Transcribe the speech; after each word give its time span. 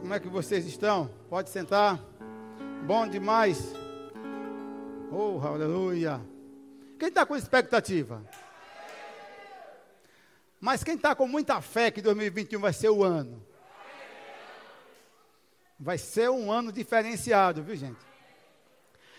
Como 0.00 0.14
é 0.14 0.18
que 0.18 0.28
vocês 0.28 0.64
estão? 0.64 1.08
Pode 1.28 1.50
sentar. 1.50 2.00
Bom 2.86 3.06
demais. 3.06 3.74
Oh, 5.12 5.38
aleluia. 5.46 6.20
Quem 6.98 7.08
está 7.08 7.26
com 7.26 7.36
expectativa? 7.36 8.24
Mas 10.58 10.82
quem 10.82 10.94
está 10.94 11.14
com 11.14 11.28
muita 11.28 11.60
fé 11.60 11.90
que 11.90 12.00
2021 12.00 12.58
vai 12.58 12.72
ser 12.72 12.88
o 12.88 13.04
ano? 13.04 13.44
Vai 15.78 15.98
ser 15.98 16.30
um 16.30 16.50
ano 16.50 16.72
diferenciado, 16.72 17.62
viu 17.62 17.76
gente? 17.76 18.00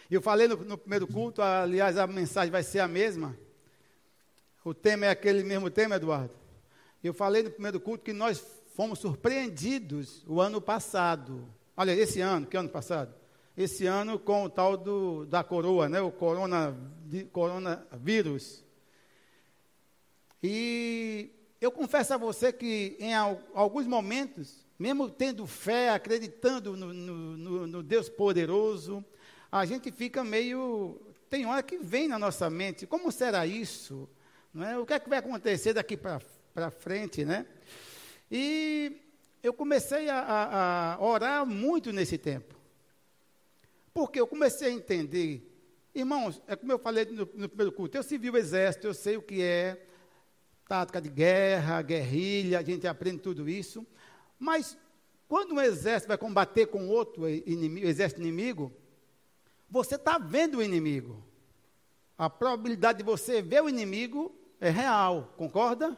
Eu 0.10 0.22
falei 0.22 0.48
no, 0.48 0.58
no 0.58 0.78
primeiro 0.80 1.06
culto, 1.08 1.44
aliás, 1.44 1.96
a 1.96 2.08
mensagem 2.08 2.52
vai 2.52 2.64
ser 2.64 2.80
a 2.80 2.88
mesma. 2.88 3.38
O 4.66 4.74
tema 4.74 5.06
é 5.06 5.10
aquele 5.10 5.44
mesmo 5.44 5.70
tema, 5.70 5.96
Eduardo. 5.96 6.34
Eu 7.04 7.14
falei 7.14 7.44
no 7.44 7.52
primeiro 7.52 7.80
culto 7.80 8.04
que 8.04 8.14
nós 8.14 8.61
fomos 8.82 8.98
surpreendidos 8.98 10.24
o 10.28 10.42
ano 10.42 10.60
passado. 10.60 11.48
Olha, 11.78 11.92
esse 11.92 12.20
ano, 12.20 12.48
que 12.48 12.58
ano 12.58 12.68
passado? 12.68 13.14
Esse 13.56 13.86
ano 13.86 14.18
com 14.18 14.46
o 14.46 14.50
tal 14.50 14.76
do, 14.76 15.24
da 15.28 15.44
coroa, 15.44 15.88
né? 15.88 16.02
o 16.02 16.12
corona, 16.12 16.76
coronavírus. 17.32 18.66
E 20.42 21.30
eu 21.62 21.72
confesso 21.72 22.16
a 22.16 22.18
você 22.18 22.52
que 22.52 22.98
em 23.00 23.14
alguns 23.14 23.86
momentos, 23.86 24.66
mesmo 24.80 25.12
tendo 25.12 25.46
fé, 25.46 25.92
acreditando 25.92 26.76
no, 26.76 26.92
no, 26.92 27.68
no 27.68 27.84
Deus 27.84 28.10
poderoso, 28.10 29.06
a 29.52 29.64
gente 29.64 29.92
fica 29.92 30.24
meio. 30.24 31.00
Tem 31.30 31.46
hora 31.46 31.62
que 31.62 31.78
vem 31.78 32.08
na 32.08 32.18
nossa 32.18 32.50
mente, 32.50 32.88
como 32.88 33.12
será 33.12 33.46
isso? 33.46 34.10
Não 34.52 34.68
é? 34.68 34.76
O 34.76 34.88
que 34.88 34.94
é 34.94 35.00
que 35.00 35.08
vai 35.08 35.20
acontecer 35.20 35.72
daqui 35.72 35.96
para 35.96 36.72
frente, 36.72 37.24
né? 37.24 37.46
E 38.32 39.02
eu 39.44 39.54
comecei 39.54 40.10
a, 40.10 40.20
a, 40.20 40.94
a 40.94 41.04
orar 41.04 41.46
muito 41.46 41.92
nesse 41.92 42.18
tempo. 42.18 42.56
Porque 43.94 44.20
eu 44.20 44.26
comecei 44.26 44.70
a 44.70 44.72
entender, 44.72 45.46
irmãos, 45.94 46.42
é 46.48 46.56
como 46.56 46.72
eu 46.72 46.80
falei 46.80 47.04
no, 47.06 47.28
no 47.34 47.50
primeiro 47.50 47.74
culto, 47.74 47.98
eu 47.98 48.04
servi 48.04 48.30
o 48.30 48.38
exército, 48.38 48.88
eu 48.88 48.94
sei 48.94 49.18
o 49.18 49.22
que 49.22 49.42
é 49.42 49.86
tática 50.68 51.02
de 51.02 51.10
guerra, 51.10 51.82
guerrilha, 51.82 52.60
a 52.60 52.64
gente 52.64 52.88
aprende 52.88 53.20
tudo 53.20 53.50
isso. 53.50 53.86
Mas 54.40 54.78
quando 55.28 55.56
um 55.56 55.60
exército 55.60 56.08
vai 56.08 56.18
combater 56.18 56.68
com 56.68 56.88
outro 56.88 57.28
inimigo, 57.28 57.86
exército 57.86 58.22
inimigo, 58.22 58.72
você 59.70 59.96
está 59.96 60.18
vendo 60.18 60.60
o 60.60 60.64
inimigo. 60.64 61.22
A 62.18 62.30
probabilidade 62.30 63.00
de 63.00 63.04
você 63.04 63.42
ver 63.42 63.62
o 63.62 63.68
inimigo 63.68 64.34
é 64.62 64.70
real, 64.70 65.34
concorda? 65.36 65.98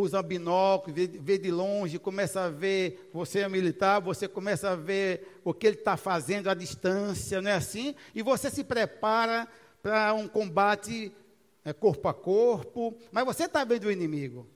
Usa 0.00 0.22
binóculo, 0.22 0.94
vê, 0.94 1.06
vê, 1.06 1.38
de 1.38 1.50
longe, 1.50 1.98
começa 1.98 2.42
a 2.42 2.50
ver, 2.50 3.10
você 3.12 3.40
é 3.40 3.48
militar, 3.48 4.00
você 4.00 4.28
começa 4.28 4.70
a 4.70 4.76
ver 4.76 5.40
o 5.44 5.52
que 5.52 5.66
ele 5.66 5.76
está 5.76 5.96
fazendo 5.96 6.48
à 6.48 6.54
distância, 6.54 7.40
não 7.42 7.50
é 7.50 7.54
assim? 7.54 7.94
E 8.14 8.22
você 8.22 8.50
se 8.50 8.64
prepara 8.64 9.48
para 9.82 10.14
um 10.14 10.28
combate 10.28 11.12
é, 11.64 11.72
corpo 11.72 12.08
a 12.08 12.14
corpo, 12.14 12.96
mas 13.12 13.24
você 13.24 13.44
está 13.44 13.64
vendo 13.64 13.84
o 13.84 13.92
inimigo. 13.92 14.46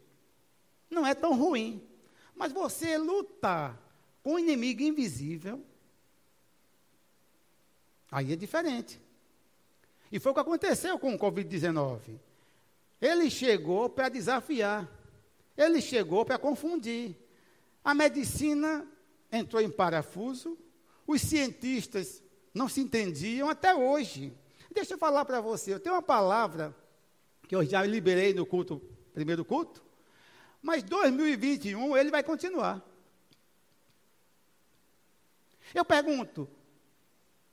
Não 0.90 1.06
é 1.06 1.14
tão 1.14 1.36
ruim. 1.36 1.82
Mas 2.34 2.52
você 2.52 2.96
lutar 2.96 3.78
com 4.22 4.34
um 4.34 4.38
inimigo 4.38 4.82
invisível, 4.82 5.62
aí 8.10 8.32
é 8.32 8.36
diferente. 8.36 9.00
E 10.10 10.18
foi 10.18 10.32
o 10.32 10.34
que 10.34 10.40
aconteceu 10.40 10.98
com 10.98 11.14
o 11.14 11.18
Covid-19. 11.18 12.18
Ele 13.00 13.30
chegou 13.30 13.88
para 13.88 14.08
desafiar. 14.08 14.88
Ele 15.56 15.80
chegou 15.80 16.24
para 16.24 16.38
confundir. 16.38 17.16
A 17.84 17.94
medicina 17.94 18.86
entrou 19.30 19.60
em 19.60 19.70
parafuso, 19.70 20.58
os 21.06 21.20
cientistas 21.20 22.22
não 22.54 22.68
se 22.68 22.80
entendiam 22.80 23.48
até 23.48 23.74
hoje. 23.74 24.32
Deixa 24.70 24.94
eu 24.94 24.98
falar 24.98 25.24
para 25.24 25.40
você, 25.40 25.74
eu 25.74 25.80
tenho 25.80 25.94
uma 25.94 26.02
palavra 26.02 26.74
que 27.46 27.54
eu 27.54 27.64
já 27.64 27.82
liberei 27.82 28.32
no 28.32 28.46
culto, 28.46 28.80
primeiro 29.12 29.44
culto, 29.44 29.82
mas 30.62 30.82
2021 30.82 31.96
ele 31.96 32.10
vai 32.10 32.22
continuar. 32.22 32.82
Eu 35.74 35.84
pergunto, 35.84 36.48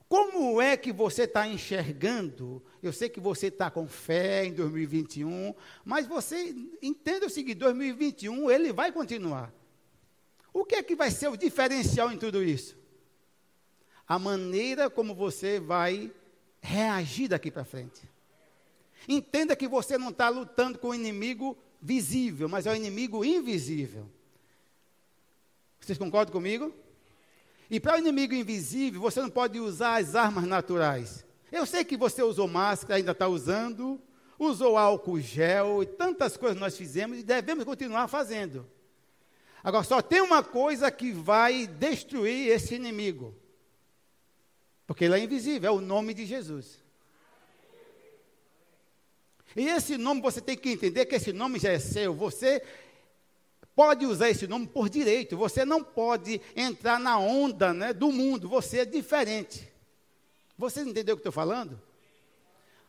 como 0.10 0.60
é 0.60 0.76
que 0.76 0.92
você 0.92 1.24
está 1.24 1.48
enxergando? 1.48 2.64
Eu 2.82 2.92
sei 2.92 3.08
que 3.08 3.20
você 3.20 3.46
está 3.48 3.70
com 3.70 3.88
fé 3.88 4.44
em 4.44 4.52
2021, 4.52 5.54
mas 5.86 6.08
você 6.08 6.56
entenda 6.82 7.28
o 7.28 7.30
seguinte: 7.30 7.60
2021 7.60 8.50
ele 8.50 8.74
vai 8.74 8.92
continuar. 8.92 9.54
O 10.52 10.66
que 10.66 10.74
é 10.74 10.82
que 10.82 10.96
vai 10.96 11.12
ser 11.12 11.28
o 11.28 11.38
diferencial 11.38 12.12
em 12.12 12.18
tudo 12.18 12.44
isso? 12.44 12.76
A 14.08 14.18
maneira 14.18 14.90
como 14.90 15.14
você 15.14 15.60
vai 15.60 16.12
reagir 16.60 17.28
daqui 17.28 17.52
para 17.52 17.64
frente. 17.64 18.02
Entenda 19.08 19.56
que 19.56 19.68
você 19.68 19.96
não 19.96 20.10
está 20.10 20.28
lutando 20.28 20.80
com 20.80 20.90
o 20.90 20.96
inimigo 20.96 21.56
visível, 21.80 22.50
mas 22.50 22.66
é 22.66 22.72
o 22.72 22.76
inimigo 22.76 23.24
invisível. 23.24 24.10
Vocês 25.80 26.00
concordam 26.00 26.34
comigo? 26.34 26.74
E 27.70 27.80
para 27.80 27.96
o 27.96 28.00
inimigo 28.00 28.34
invisível, 28.34 29.00
você 29.00 29.22
não 29.22 29.30
pode 29.30 29.60
usar 29.60 30.00
as 30.00 30.16
armas 30.16 30.46
naturais. 30.46 31.26
Eu 31.52 31.66
sei 31.66 31.84
que 31.84 31.96
você 31.96 32.24
usou 32.24 32.48
máscara, 32.48 32.96
ainda 32.96 33.12
está 33.12 33.28
usando, 33.28 34.02
usou 34.38 34.78
álcool 34.78 35.20
gel 35.20 35.84
e 35.84 35.86
tantas 35.86 36.36
coisas 36.38 36.60
nós 36.60 36.78
fizemos 36.78 37.20
e 37.20 37.24
devemos 37.24 37.66
continuar 37.66 38.08
fazendo. 38.08 38.66
Agora, 39.64 39.84
só 39.84 40.02
tem 40.02 40.22
uma 40.22 40.42
coisa 40.42 40.90
que 40.90 41.12
vai 41.12 41.68
destruir 41.68 42.48
esse 42.48 42.76
inimigo. 42.76 43.36
Porque 44.88 45.06
ele 45.06 45.16
é 45.16 45.20
invisível, 45.20 45.70
é 45.70 45.72
o 45.72 45.82
nome 45.82 46.14
de 46.14 46.26
Jesus. 46.26 46.80
E 49.56 49.68
esse 49.68 49.98
nome 49.98 50.22
você 50.22 50.40
tem 50.40 50.58
que 50.58 50.72
entender 50.72 51.06
que 51.06 51.16
esse 51.16 51.34
nome 51.34 51.60
já 51.60 51.72
é 51.72 51.80
seu. 51.80 52.14
Você 52.14 52.64
pode 53.80 54.06
usar 54.06 54.30
esse 54.30 54.46
nome 54.46 54.68
por 54.68 54.90
direito. 54.90 55.38
Você 55.38 55.64
não 55.64 55.82
pode 55.82 56.42
entrar 56.54 57.00
na 57.00 57.18
onda 57.18 57.74
né, 57.74 57.94
do 57.94 58.12
mundo. 58.12 58.50
Você 58.50 58.80
é 58.80 58.86
diferente. 58.86 59.72
Você 60.58 60.82
entendeu 60.82 61.16
o 61.16 61.18
que 61.18 61.22
estou 61.22 61.32
falando? 61.32 61.82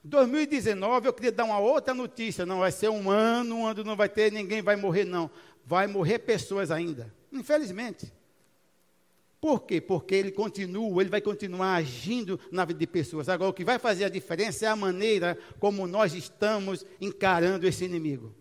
2019, 0.02 1.06
eu 1.06 1.12
queria 1.12 1.30
dar 1.30 1.44
uma 1.44 1.60
outra 1.60 1.94
notícia. 1.94 2.44
Não 2.44 2.58
vai 2.58 2.72
ser 2.72 2.88
um 2.88 3.08
ano 3.08 3.60
onde 3.60 3.84
não 3.84 3.94
vai 3.94 4.08
ter, 4.08 4.32
ninguém 4.32 4.62
vai 4.62 4.74
morrer, 4.74 5.04
não. 5.04 5.30
Vai 5.64 5.86
morrer 5.86 6.18
pessoas 6.18 6.72
ainda. 6.72 7.14
Infelizmente. 7.32 8.12
Por 9.40 9.60
quê? 9.60 9.80
Porque 9.80 10.16
ele 10.16 10.32
continua, 10.32 11.00
ele 11.00 11.08
vai 11.08 11.20
continuar 11.20 11.76
agindo 11.76 12.40
na 12.50 12.64
vida 12.64 12.80
de 12.80 12.86
pessoas. 12.88 13.28
Agora, 13.28 13.50
o 13.50 13.54
que 13.54 13.64
vai 13.64 13.78
fazer 13.78 14.06
a 14.06 14.08
diferença 14.08 14.66
é 14.66 14.68
a 14.68 14.74
maneira 14.74 15.38
como 15.60 15.86
nós 15.86 16.14
estamos 16.14 16.84
encarando 17.00 17.64
esse 17.64 17.84
inimigo. 17.84 18.39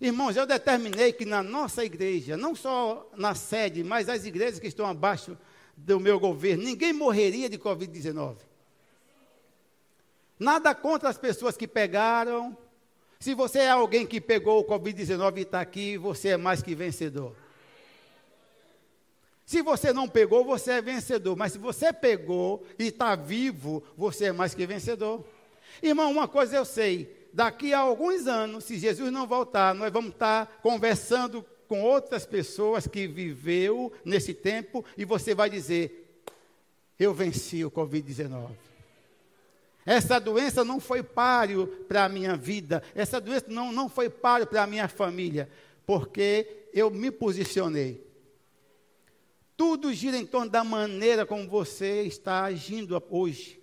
Irmãos, 0.00 0.36
eu 0.36 0.46
determinei 0.46 1.12
que 1.12 1.24
na 1.24 1.42
nossa 1.42 1.84
igreja, 1.84 2.36
não 2.36 2.54
só 2.54 3.08
na 3.16 3.34
sede, 3.34 3.84
mas 3.84 4.08
as 4.08 4.24
igrejas 4.24 4.58
que 4.58 4.66
estão 4.66 4.86
abaixo 4.86 5.36
do 5.76 6.00
meu 6.00 6.18
governo, 6.18 6.64
ninguém 6.64 6.92
morreria 6.92 7.48
de 7.48 7.58
Covid-19. 7.58 8.36
Nada 10.38 10.74
contra 10.74 11.08
as 11.08 11.16
pessoas 11.16 11.56
que 11.56 11.66
pegaram. 11.66 12.56
Se 13.20 13.34
você 13.34 13.60
é 13.60 13.70
alguém 13.70 14.06
que 14.06 14.20
pegou 14.20 14.60
o 14.60 14.64
Covid-19 14.64 15.38
e 15.38 15.40
está 15.42 15.60
aqui, 15.60 15.96
você 15.96 16.30
é 16.30 16.36
mais 16.36 16.62
que 16.62 16.74
vencedor. 16.74 17.34
Se 19.46 19.62
você 19.62 19.92
não 19.92 20.08
pegou, 20.08 20.44
você 20.44 20.72
é 20.72 20.82
vencedor. 20.82 21.36
Mas 21.36 21.52
se 21.52 21.58
você 21.58 21.92
pegou 21.92 22.66
e 22.78 22.88
está 22.88 23.14
vivo, 23.14 23.82
você 23.96 24.26
é 24.26 24.32
mais 24.32 24.54
que 24.54 24.66
vencedor. 24.66 25.24
Irmão, 25.82 26.10
uma 26.10 26.26
coisa 26.26 26.56
eu 26.56 26.64
sei: 26.64 27.23
daqui 27.34 27.74
a 27.74 27.80
alguns 27.80 28.28
anos, 28.28 28.64
se 28.64 28.78
Jesus 28.78 29.10
não 29.12 29.26
voltar, 29.26 29.74
nós 29.74 29.92
vamos 29.92 30.12
estar 30.12 30.46
conversando 30.62 31.44
com 31.66 31.82
outras 31.82 32.24
pessoas 32.24 32.86
que 32.86 33.08
viveu 33.08 33.92
nesse 34.04 34.32
tempo 34.32 34.84
e 34.96 35.04
você 35.04 35.34
vai 35.34 35.50
dizer: 35.50 36.22
eu 36.98 37.12
venci 37.12 37.64
o 37.64 37.70
COVID-19. 37.70 38.52
Essa 39.84 40.18
doença 40.18 40.64
não 40.64 40.80
foi 40.80 41.02
páreo 41.02 41.66
para 41.88 42.04
a 42.04 42.08
minha 42.08 42.36
vida, 42.36 42.82
essa 42.94 43.20
doença 43.20 43.46
não, 43.48 43.72
não 43.72 43.88
foi 43.88 44.08
páreo 44.08 44.46
para 44.46 44.62
a 44.62 44.66
minha 44.66 44.88
família, 44.88 45.50
porque 45.84 46.68
eu 46.72 46.88
me 46.90 47.10
posicionei. 47.10 48.02
Tudo 49.56 49.92
gira 49.92 50.16
em 50.16 50.24
torno 50.24 50.50
da 50.50 50.64
maneira 50.64 51.26
como 51.26 51.48
você 51.48 52.02
está 52.02 52.44
agindo 52.44 53.00
hoje. 53.10 53.60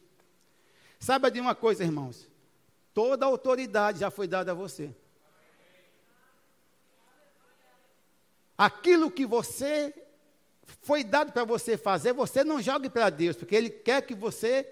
Saiba 1.00 1.32
de 1.32 1.40
uma 1.40 1.56
coisa, 1.56 1.84
irmãos. 1.84 2.31
Toda 2.94 3.26
autoridade 3.26 4.00
já 4.00 4.12
foi 4.12 4.28
dada 4.28 4.52
a 4.52 4.56
você. 4.56 4.94
Aquilo 8.58 9.10
que 9.10 9.26
você 9.26 9.94
foi 10.82 11.04
dado 11.04 11.32
para 11.32 11.44
você 11.44 11.78
fazer, 11.78 12.14
você 12.14 12.44
não 12.44 12.62
jogue 12.62 12.90
para 12.90 13.10
Deus, 13.10 13.36
porque 13.36 13.56
Ele 13.56 13.70
quer 13.70 14.02
que 14.02 14.14
você 14.14 14.68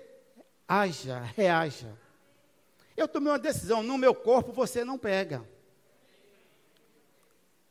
haja, 0.67 1.19
reaja. 1.35 1.97
Eu 2.95 3.07
tomei 3.07 3.31
uma 3.31 3.39
decisão, 3.39 3.81
no 3.81 3.97
meu 3.97 4.13
corpo 4.13 4.51
você 4.51 4.83
não 4.83 4.97
pega. 4.97 5.43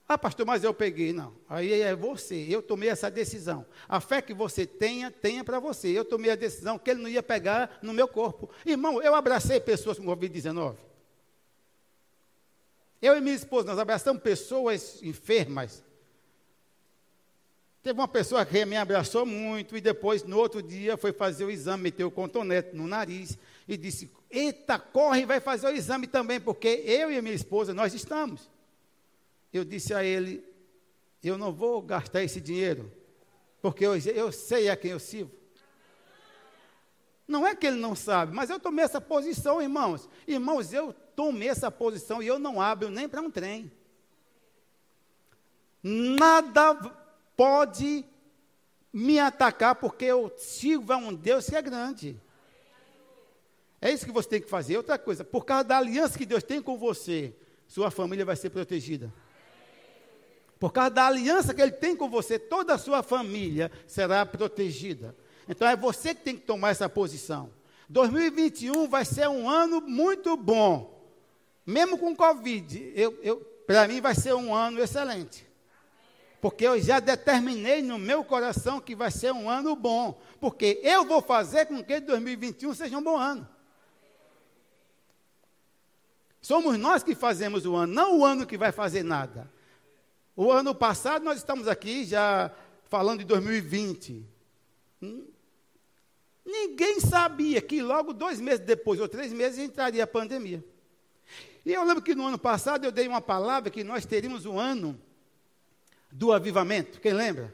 Ah, 0.08 0.16
pastor, 0.16 0.46
mas 0.46 0.64
eu 0.64 0.72
peguei. 0.72 1.12
Não, 1.12 1.34
aí 1.46 1.82
é 1.82 1.94
você. 1.94 2.46
Eu 2.48 2.62
tomei 2.62 2.88
essa 2.88 3.10
decisão. 3.10 3.66
A 3.86 4.00
fé 4.00 4.22
que 4.22 4.32
você 4.32 4.66
tenha, 4.66 5.10
tenha 5.10 5.44
para 5.44 5.60
você. 5.60 5.88
Eu 5.88 6.04
tomei 6.04 6.30
a 6.30 6.34
decisão 6.34 6.78
que 6.78 6.90
ele 6.90 7.02
não 7.02 7.10
ia 7.10 7.22
pegar 7.22 7.78
no 7.82 7.92
meu 7.92 8.08
corpo. 8.08 8.48
Irmão, 8.64 9.02
eu 9.02 9.14
abracei 9.14 9.60
pessoas 9.60 9.98
com 9.98 10.06
Covid-19. 10.06 10.76
Eu 13.02 13.18
e 13.18 13.20
minha 13.20 13.34
esposa, 13.34 13.68
nós 13.68 13.78
abraçamos 13.78 14.22
pessoas 14.22 15.02
enfermas. 15.02 15.84
Teve 17.82 18.00
uma 18.00 18.08
pessoa 18.08 18.44
que 18.46 18.64
me 18.64 18.76
abraçou 18.76 19.26
muito 19.26 19.76
e 19.76 19.80
depois, 19.80 20.24
no 20.24 20.38
outro 20.38 20.62
dia, 20.62 20.96
foi 20.96 21.12
fazer 21.12 21.44
o 21.44 21.50
exame, 21.50 21.82
meteu 21.82 22.08
o 22.08 22.10
contonete 22.10 22.74
no 22.74 22.88
nariz 22.88 23.38
e 23.68 23.76
disse: 23.76 24.10
Eita, 24.30 24.78
corre, 24.78 25.26
vai 25.26 25.38
fazer 25.38 25.66
o 25.66 25.70
exame 25.70 26.06
também, 26.06 26.40
porque 26.40 26.68
eu 26.68 27.12
e 27.12 27.20
minha 27.20 27.34
esposa, 27.34 27.74
nós 27.74 27.92
estamos. 27.92 28.50
Eu 29.52 29.64
disse 29.64 29.94
a 29.94 30.04
ele: 30.04 30.44
Eu 31.22 31.38
não 31.38 31.52
vou 31.52 31.80
gastar 31.82 32.22
esse 32.22 32.40
dinheiro, 32.40 32.92
porque 33.60 33.84
eu, 33.84 33.96
eu 33.96 34.32
sei 34.32 34.68
a 34.68 34.76
quem 34.76 34.90
eu 34.90 34.98
sirvo. 34.98 35.32
Não 37.26 37.46
é 37.46 37.54
que 37.54 37.66
ele 37.66 37.76
não 37.76 37.94
sabe, 37.94 38.34
mas 38.34 38.48
eu 38.48 38.58
tomei 38.58 38.84
essa 38.84 39.00
posição, 39.00 39.60
irmãos. 39.60 40.08
Irmãos, 40.26 40.72
eu 40.72 40.94
tomei 41.14 41.48
essa 41.48 41.70
posição 41.70 42.22
e 42.22 42.26
eu 42.26 42.38
não 42.38 42.60
abro 42.60 42.88
nem 42.88 43.06
para 43.06 43.20
um 43.20 43.30
trem. 43.30 43.70
Nada 45.82 46.74
pode 47.36 48.04
me 48.90 49.18
atacar, 49.18 49.74
porque 49.74 50.06
eu 50.06 50.32
sirvo 50.38 50.92
a 50.92 50.96
um 50.96 51.14
Deus 51.14 51.46
que 51.48 51.54
é 51.54 51.60
grande. 51.60 52.20
É 53.80 53.92
isso 53.92 54.06
que 54.06 54.12
você 54.12 54.28
tem 54.28 54.40
que 54.40 54.48
fazer. 54.48 54.76
Outra 54.76 54.98
coisa, 54.98 55.22
por 55.22 55.44
causa 55.44 55.64
da 55.64 55.78
aliança 55.78 56.18
que 56.18 56.26
Deus 56.26 56.42
tem 56.42 56.60
com 56.60 56.76
você, 56.78 57.36
sua 57.66 57.90
família 57.90 58.24
vai 58.24 58.36
ser 58.36 58.50
protegida. 58.50 59.12
Por 60.58 60.72
causa 60.72 60.90
da 60.90 61.06
aliança 61.06 61.54
que 61.54 61.62
Ele 61.62 61.72
tem 61.72 61.94
com 61.94 62.08
você, 62.08 62.38
toda 62.38 62.74
a 62.74 62.78
sua 62.78 63.02
família 63.02 63.70
será 63.86 64.26
protegida. 64.26 65.14
Então 65.48 65.66
é 65.66 65.76
você 65.76 66.14
que 66.14 66.22
tem 66.22 66.36
que 66.36 66.42
tomar 66.42 66.70
essa 66.70 66.88
posição. 66.88 67.50
2021 67.88 68.88
vai 68.88 69.04
ser 69.04 69.28
um 69.28 69.48
ano 69.48 69.80
muito 69.80 70.36
bom. 70.36 70.98
Mesmo 71.64 71.96
com 71.96 72.14
Covid, 72.14 72.92
eu, 72.94 73.18
eu 73.22 73.36
para 73.66 73.86
mim 73.86 74.00
vai 74.00 74.14
ser 74.14 74.34
um 74.34 74.54
ano 74.54 74.80
excelente. 74.80 75.46
Porque 76.40 76.64
eu 76.66 76.80
já 76.80 77.00
determinei 77.00 77.82
no 77.82 77.98
meu 77.98 78.24
coração 78.24 78.80
que 78.80 78.94
vai 78.94 79.10
ser 79.10 79.32
um 79.32 79.50
ano 79.50 79.74
bom. 79.74 80.20
Porque 80.40 80.80
eu 80.82 81.04
vou 81.04 81.20
fazer 81.20 81.66
com 81.66 81.82
que 81.82 82.00
2021 82.00 82.74
seja 82.74 82.96
um 82.96 83.02
bom 83.02 83.16
ano. 83.16 83.48
Somos 86.40 86.78
nós 86.78 87.02
que 87.02 87.14
fazemos 87.14 87.66
o 87.66 87.74
ano, 87.74 87.92
não 87.92 88.20
o 88.20 88.24
ano 88.24 88.46
que 88.46 88.56
vai 88.56 88.72
fazer 88.72 89.02
nada. 89.02 89.50
O 90.40 90.52
ano 90.52 90.72
passado 90.72 91.24
nós 91.24 91.38
estamos 91.38 91.66
aqui 91.66 92.04
já 92.04 92.52
falando 92.84 93.18
de 93.18 93.24
2020. 93.24 94.24
Hum? 95.02 95.26
Ninguém 96.46 97.00
sabia 97.00 97.60
que 97.60 97.82
logo 97.82 98.12
dois 98.12 98.40
meses 98.40 98.64
depois, 98.64 99.00
ou 99.00 99.08
três 99.08 99.32
meses, 99.32 99.58
entraria 99.58 100.04
a 100.04 100.06
pandemia. 100.06 100.64
E 101.66 101.72
eu 101.72 101.82
lembro 101.82 102.00
que 102.00 102.14
no 102.14 102.24
ano 102.24 102.38
passado 102.38 102.84
eu 102.84 102.92
dei 102.92 103.08
uma 103.08 103.20
palavra 103.20 103.68
que 103.68 103.82
nós 103.82 104.06
teríamos 104.06 104.46
um 104.46 104.60
ano 104.60 104.96
do 106.12 106.32
avivamento. 106.32 107.00
Quem 107.00 107.14
lembra? 107.14 107.52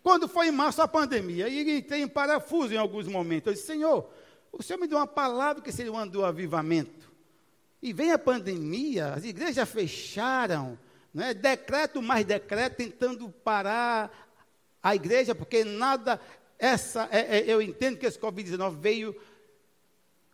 Quando 0.00 0.28
foi 0.28 0.46
em 0.46 0.52
março 0.52 0.80
a 0.80 0.86
pandemia, 0.86 1.48
e 1.48 1.78
entrei 1.78 2.02
em 2.02 2.06
parafuso 2.06 2.72
em 2.72 2.78
alguns 2.78 3.08
momentos. 3.08 3.48
Eu 3.48 3.52
disse, 3.54 3.66
Senhor, 3.66 4.08
o 4.52 4.62
Senhor 4.62 4.78
me 4.78 4.86
deu 4.86 4.96
uma 4.96 5.08
palavra 5.08 5.60
que 5.60 5.72
seria 5.72 5.90
o 5.90 5.96
ano 5.96 6.12
do 6.12 6.24
avivamento. 6.24 7.10
E 7.82 7.92
vem 7.92 8.12
a 8.12 8.18
pandemia, 8.18 9.12
as 9.12 9.24
igrejas 9.24 9.68
fecharam, 9.68 10.78
né? 11.14 11.32
decreto 11.32 12.02
mais 12.02 12.26
decreto, 12.26 12.76
tentando 12.76 13.30
parar 13.30 14.10
a 14.82 14.94
igreja, 14.94 15.34
porque 15.34 15.64
nada, 15.64 16.20
essa, 16.58 17.08
é, 17.10 17.38
é, 17.38 17.44
eu 17.46 17.62
entendo 17.62 17.96
que 17.96 18.04
esse 18.04 18.18
Covid-19 18.18 18.76
veio 18.76 19.16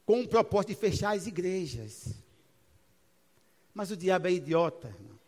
com 0.06 0.22
o 0.22 0.28
propósito 0.28 0.70
de 0.70 0.74
fechar 0.74 1.14
as 1.14 1.26
igrejas. 1.26 2.14
Mas 3.74 3.90
o 3.90 3.96
diabo 3.96 4.26
é 4.26 4.32
idiota, 4.32 4.88
irmão. 4.88 5.20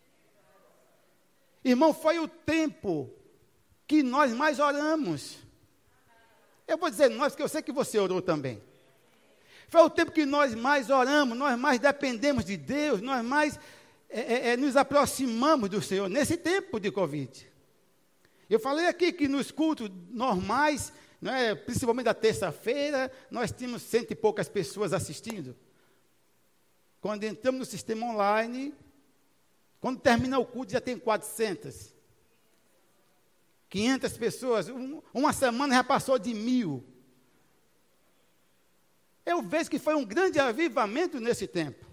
Irmão, 1.64 1.94
foi 1.94 2.18
o 2.18 2.26
tempo 2.26 3.08
que 3.86 4.02
nós 4.02 4.32
mais 4.32 4.58
oramos. 4.58 5.38
Eu 6.66 6.76
vou 6.76 6.90
dizer 6.90 7.10
nós, 7.10 7.32
porque 7.32 7.42
eu 7.42 7.48
sei 7.48 7.62
que 7.62 7.70
você 7.70 7.98
orou 7.98 8.20
também. 8.20 8.60
Foi 9.68 9.82
o 9.82 9.90
tempo 9.90 10.10
que 10.10 10.26
nós 10.26 10.54
mais 10.54 10.90
oramos, 10.90 11.38
nós 11.38 11.58
mais 11.58 11.78
dependemos 11.78 12.44
de 12.44 12.56
Deus, 12.56 13.00
nós 13.00 13.24
mais 13.24 13.58
é, 14.12 14.20
é, 14.20 14.48
é, 14.50 14.56
nos 14.56 14.76
aproximamos 14.76 15.70
do 15.70 15.80
Senhor, 15.80 16.08
nesse 16.08 16.36
tempo 16.36 16.78
de 16.78 16.90
Covid. 16.90 17.50
Eu 18.48 18.60
falei 18.60 18.86
aqui 18.86 19.12
que 19.12 19.26
nos 19.26 19.50
cultos 19.50 19.90
normais, 20.10 20.92
né, 21.20 21.54
principalmente 21.54 22.04
da 22.04 22.14
terça-feira, 22.14 23.10
nós 23.30 23.50
tínhamos 23.50 23.82
cento 23.82 24.10
e 24.10 24.14
poucas 24.14 24.48
pessoas 24.48 24.92
assistindo. 24.92 25.56
Quando 27.00 27.24
entramos 27.24 27.60
no 27.60 27.64
sistema 27.64 28.06
online, 28.06 28.74
quando 29.80 29.98
termina 29.98 30.38
o 30.38 30.44
culto, 30.44 30.72
já 30.72 30.80
tem 30.80 30.98
400. 30.98 31.94
500 33.70 34.18
pessoas. 34.18 34.68
Um, 34.68 35.00
uma 35.14 35.32
semana 35.32 35.74
já 35.74 35.82
passou 35.82 36.18
de 36.18 36.34
mil. 36.34 36.84
Eu 39.24 39.40
vejo 39.40 39.70
que 39.70 39.78
foi 39.78 39.94
um 39.94 40.04
grande 40.04 40.38
avivamento 40.38 41.18
nesse 41.18 41.46
tempo. 41.46 41.91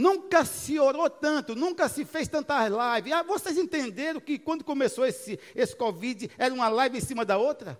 Nunca 0.00 0.46
se 0.46 0.78
orou 0.78 1.10
tanto, 1.10 1.54
nunca 1.54 1.86
se 1.86 2.06
fez 2.06 2.26
tantas 2.26 2.70
lives. 2.70 3.12
Ah, 3.12 3.22
vocês 3.22 3.58
entenderam 3.58 4.18
que 4.18 4.38
quando 4.38 4.64
começou 4.64 5.04
esse, 5.04 5.38
esse 5.54 5.76
Covid, 5.76 6.30
era 6.38 6.54
uma 6.54 6.70
live 6.70 6.96
em 6.96 7.02
cima 7.02 7.22
da 7.22 7.36
outra? 7.36 7.78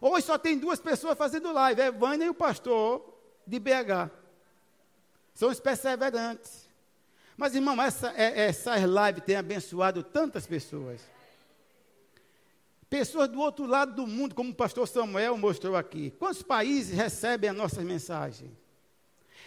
Hoje 0.00 0.26
só 0.26 0.36
tem 0.36 0.58
duas 0.58 0.80
pessoas 0.80 1.16
fazendo 1.16 1.52
live, 1.52 1.80
é 1.80 1.92
Vânia 1.92 2.24
e 2.24 2.28
o 2.28 2.34
pastor 2.34 3.08
de 3.46 3.60
BH. 3.60 4.10
São 5.32 5.50
os 5.50 5.60
perseverantes. 5.60 6.68
Mas, 7.36 7.54
irmão, 7.54 7.80
essa, 7.80 8.12
é, 8.16 8.46
essas 8.46 8.82
lives 8.82 9.22
têm 9.24 9.36
abençoado 9.36 10.02
tantas 10.02 10.44
pessoas. 10.44 11.02
Pessoas 12.88 13.28
do 13.28 13.38
outro 13.38 13.64
lado 13.64 13.94
do 13.94 14.08
mundo, 14.08 14.34
como 14.34 14.50
o 14.50 14.56
pastor 14.56 14.88
Samuel 14.88 15.38
mostrou 15.38 15.76
aqui. 15.76 16.10
Quantos 16.18 16.42
países 16.42 16.96
recebem 16.96 17.48
a 17.48 17.52
nossa 17.52 17.80
mensagem? 17.80 18.50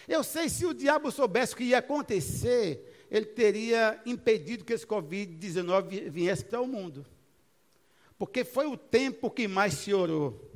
Eu 0.06 0.22
sei, 0.22 0.48
se 0.48 0.66
o 0.66 0.74
diabo 0.74 1.10
soubesse 1.10 1.54
o 1.54 1.56
que 1.56 1.64
ia 1.64 1.78
acontecer, 1.78 3.06
ele 3.10 3.26
teria 3.26 4.00
impedido 4.04 4.64
que 4.64 4.72
esse 4.72 4.86
Covid-19 4.86 6.10
viesse 6.10 6.44
para 6.44 6.60
o 6.60 6.66
mundo. 6.66 7.06
Porque 8.18 8.44
foi 8.44 8.66
o 8.66 8.76
tempo 8.76 9.30
que 9.30 9.48
mais 9.48 9.74
se 9.74 9.92
orou, 9.92 10.50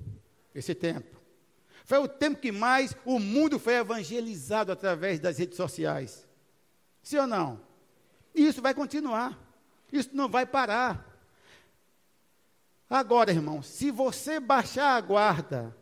esse 0.55 0.75
tempo. 0.75 1.19
Foi 1.85 1.99
o 1.99 2.09
tempo 2.09 2.41
que 2.41 2.53
mais 2.53 2.95
o 3.05 3.19
mundo 3.19 3.59
foi 3.59 3.75
evangelizado 3.75 4.71
através 4.71 5.19
das 5.19 5.39
redes 5.39 5.57
sociais. 5.57 6.29
Sim 7.03 7.19
ou 7.19 7.27
não? 7.27 7.61
E 8.35 8.47
isso 8.47 8.61
vai 8.61 8.75
continuar. 8.75 9.39
Isso 9.91 10.11
não 10.13 10.29
vai 10.29 10.45
parar. 10.45 11.09
Agora, 12.91 13.31
irmão, 13.31 13.63
se 13.63 13.91
você 13.91 14.39
baixar 14.39 14.97
a 14.97 15.01
guarda, 15.01 15.77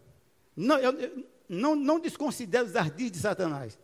não, 0.57 0.79
eu, 0.79 1.25
não, 1.49 1.75
não 1.77 2.01
desconsidere 2.01 2.65
os 2.65 2.77
ardis 2.77 3.11
de 3.11 3.19
Satanás. 3.19 3.79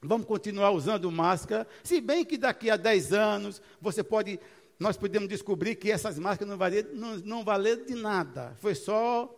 Vamos 0.00 0.26
continuar 0.26 0.70
usando 0.70 1.10
máscara, 1.10 1.66
se 1.82 2.00
bem 2.00 2.24
que 2.24 2.36
daqui 2.36 2.70
a 2.70 2.76
10 2.76 3.12
anos 3.12 3.62
você 3.80 4.02
pode, 4.04 4.38
nós 4.78 4.96
podemos 4.96 5.28
descobrir 5.28 5.74
que 5.76 5.90
essas 5.90 6.18
máscaras 6.18 6.50
não 6.50 6.58
valeram 6.58 6.94
não, 6.94 7.16
não 7.18 7.44
valer 7.44 7.84
de 7.84 7.94
nada. 7.94 8.54
Foi 8.60 8.74
só 8.74 9.34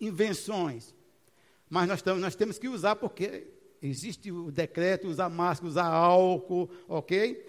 invenções. 0.00 0.94
Mas 1.68 1.86
nós, 1.86 2.02
nós 2.18 2.34
temos 2.34 2.58
que 2.58 2.68
usar 2.68 2.96
porque 2.96 3.46
existe 3.82 4.32
o 4.32 4.50
decreto, 4.50 5.08
usar 5.08 5.28
máscara, 5.28 5.68
usar 5.68 5.86
álcool, 5.86 6.70
ok? 6.88 7.46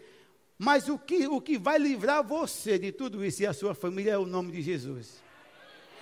Mas 0.57 0.89
o 0.89 0.99
que, 0.99 1.25
o 1.27 1.39
que 1.39 1.57
vai 1.57 1.79
livrar 1.79 2.21
você 2.21 2.77
de 2.77 2.91
tudo 2.91 3.23
isso 3.23 3.41
e 3.41 3.47
a 3.47 3.53
sua 3.53 3.73
família 3.73 4.11
é 4.11 4.17
o 4.17 4.25
nome 4.25 4.51
de 4.51 4.61
Jesus. 4.61 5.21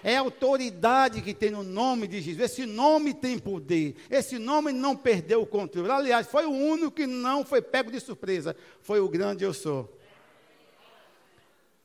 É 0.08 0.16
a 0.16 0.22
autoridade 0.22 1.22
que 1.22 1.34
tem 1.34 1.52
no 1.52 1.64
nome 1.64 2.08
de 2.08 2.22
Jesus. 2.22 2.50
Esse 2.50 2.66
nome 2.66 3.14
tem 3.14 3.38
poder. 3.38 3.98
Esse 4.10 4.40
nome 4.40 4.72
não 4.72 4.96
perdeu 4.96 5.42
o 5.42 5.46
controle. 5.46 5.92
Aliás, 5.92 6.28
foi 6.28 6.46
o 6.46 6.50
único 6.50 6.92
que 6.92 7.06
não 7.06 7.44
foi 7.44 7.62
pego 7.62 7.92
de 7.92 8.00
surpresa. 8.00 8.56
Foi 8.80 9.02
o 9.02 9.10
grande 9.10 9.44
eu 9.44 9.54
sou. 9.54 10.00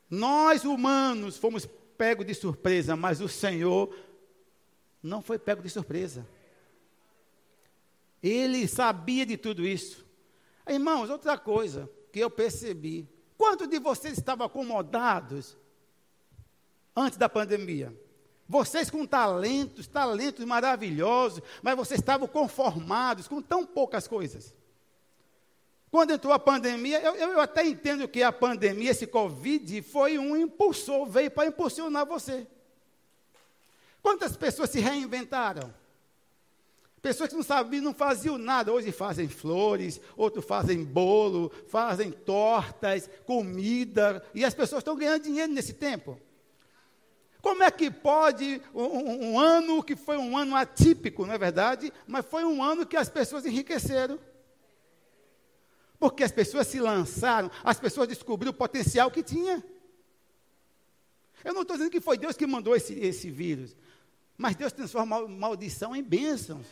Nós 0.08 0.64
humanos 0.64 1.36
fomos 1.36 1.68
pegos 1.98 2.24
de 2.24 2.32
surpresa, 2.32 2.94
mas 2.94 3.20
o 3.20 3.26
Senhor 3.28 3.92
não 5.02 5.20
foi 5.20 5.36
pego 5.36 5.60
de 5.60 5.68
surpresa. 5.68 6.24
Ele 8.22 8.68
sabia 8.68 9.26
de 9.26 9.36
tudo 9.36 9.66
isso. 9.66 10.06
Irmãos, 10.68 11.10
outra 11.10 11.36
coisa 11.36 11.90
que 12.12 12.20
eu 12.20 12.30
percebi. 12.30 13.04
Quantos 13.36 13.66
de 13.66 13.80
vocês 13.80 14.16
estavam 14.16 14.46
acomodados 14.46 15.56
antes 16.94 17.18
da 17.18 17.28
pandemia? 17.28 17.92
Vocês 18.52 18.90
com 18.90 19.06
talentos, 19.06 19.86
talentos 19.86 20.44
maravilhosos, 20.44 21.40
mas 21.62 21.74
vocês 21.74 22.00
estavam 22.00 22.28
conformados 22.28 23.26
com 23.26 23.40
tão 23.40 23.64
poucas 23.64 24.06
coisas. 24.06 24.54
Quando 25.90 26.10
entrou 26.10 26.34
a 26.34 26.38
pandemia, 26.38 27.00
eu, 27.00 27.14
eu, 27.14 27.40
até 27.40 27.66
entendo 27.66 28.06
que 28.06 28.22
a 28.22 28.30
pandemia, 28.30 28.90
esse 28.90 29.06
Covid, 29.06 29.80
foi 29.80 30.18
um 30.18 30.36
impulsor, 30.36 31.06
veio 31.06 31.30
para 31.30 31.48
impulsionar 31.48 32.04
você. 32.04 32.46
Quantas 34.02 34.36
pessoas 34.36 34.68
se 34.68 34.80
reinventaram? 34.80 35.72
Pessoas 37.00 37.30
que 37.30 37.36
não 37.36 37.42
sabiam, 37.42 37.82
não 37.82 37.94
faziam 37.94 38.36
nada, 38.36 38.70
hoje 38.70 38.92
fazem 38.92 39.30
flores, 39.30 39.98
outros 40.14 40.44
fazem 40.44 40.84
bolo, 40.84 41.50
fazem 41.68 42.10
tortas, 42.10 43.08
comida, 43.24 44.22
e 44.34 44.44
as 44.44 44.52
pessoas 44.52 44.80
estão 44.80 44.94
ganhando 44.94 45.22
dinheiro 45.22 45.50
nesse 45.50 45.72
tempo. 45.72 46.20
Como 47.42 47.64
é 47.64 47.70
que 47.70 47.90
pode 47.90 48.62
um, 48.72 49.32
um, 49.32 49.40
ano 49.40 49.82
que 49.82 49.96
foi 49.96 50.16
um 50.16 50.38
ano 50.38 50.54
atípico, 50.54 51.26
não 51.26 51.34
é 51.34 51.38
verdade? 51.38 51.92
Mas 52.06 52.24
foi 52.24 52.44
um 52.44 52.62
ano 52.62 52.86
que 52.86 52.96
as 52.96 53.08
pessoas 53.08 53.44
enriqueceram. 53.44 54.18
Porque 55.98 56.22
as 56.22 56.32
pessoas 56.32 56.68
se 56.68 56.80
lançaram, 56.80 57.50
as 57.64 57.78
pessoas 57.78 58.08
descobriram 58.08 58.52
o 58.52 58.56
potencial 58.56 59.10
que 59.10 59.24
tinha. 59.24 59.62
Eu 61.44 61.52
não 61.52 61.62
estou 61.62 61.76
dizendo 61.76 61.90
que 61.90 62.00
foi 62.00 62.16
Deus 62.16 62.36
que 62.36 62.46
mandou 62.46 62.76
esse, 62.76 62.94
esse 62.94 63.28
vírus, 63.28 63.76
mas 64.38 64.54
Deus 64.54 64.72
transforma 64.72 65.26
maldição 65.26 65.94
em 65.96 66.02
bênçãos 66.02 66.66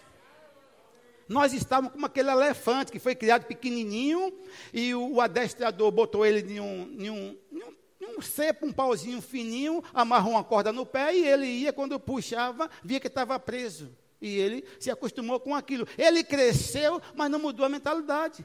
nós 1.31 1.53
estávamos 1.53 1.93
como 1.93 2.05
aquele 2.05 2.29
elefante 2.29 2.91
que 2.91 2.99
foi 2.99 3.15
criado 3.15 3.47
pequenininho 3.47 4.37
e 4.75 4.93
o, 4.97 5.13
o 5.13 5.21
adestrador 5.21 5.93
botou 5.93 6.27
ele 6.27 6.55
em 6.55 6.59
um, 6.59 6.97
em 6.99 7.09
um, 7.09 7.39
em 7.53 7.63
um, 7.63 7.75
um 8.17 8.23
cepo, 8.23 8.67
um 8.67 8.73
pauzinho 8.73 9.21
fininho, 9.21 9.83
amarrou 9.93 10.33
uma 10.33 10.45
corda 10.45 10.73
no 10.73 10.85
pé 10.87 11.15
e 11.15 11.27
ele 11.27 11.47
ia, 11.47 11.73
quando 11.73 11.99
puxava, 11.99 12.71
via 12.83 13.01
que 13.01 13.07
estava 13.07 13.39
preso. 13.39 13.91
E 14.21 14.37
ele 14.37 14.65
se 14.79 14.91
acostumou 14.91 15.41
com 15.41 15.55
aquilo. 15.55 15.87
Ele 15.97 16.23
cresceu, 16.23 17.01
mas 17.15 17.31
não 17.31 17.39
mudou 17.39 17.65
a 17.65 17.69
mentalidade. 17.69 18.45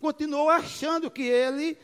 Continuou 0.00 0.50
achando 0.50 1.10
que 1.10 1.22
ele 1.22 1.78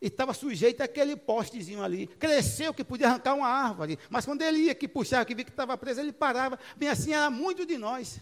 estava 0.00 0.34
sujeito 0.34 0.82
àquele 0.82 1.16
postezinho 1.16 1.82
ali. 1.82 2.06
Cresceu 2.06 2.74
que 2.74 2.84
podia 2.84 3.08
arrancar 3.08 3.34
uma 3.34 3.48
árvore. 3.48 3.98
Mas 4.10 4.24
quando 4.24 4.42
ele 4.42 4.58
ia 4.58 4.74
que 4.74 4.86
puxava, 4.86 5.24
que 5.24 5.34
via 5.34 5.44
que 5.44 5.50
estava 5.50 5.78
preso, 5.78 6.00
ele 6.00 6.12
parava. 6.12 6.58
Bem 6.76 6.88
assim 6.88 7.12
era 7.12 7.30
muito 7.30 7.64
de 7.64 7.78
nós 7.78 8.20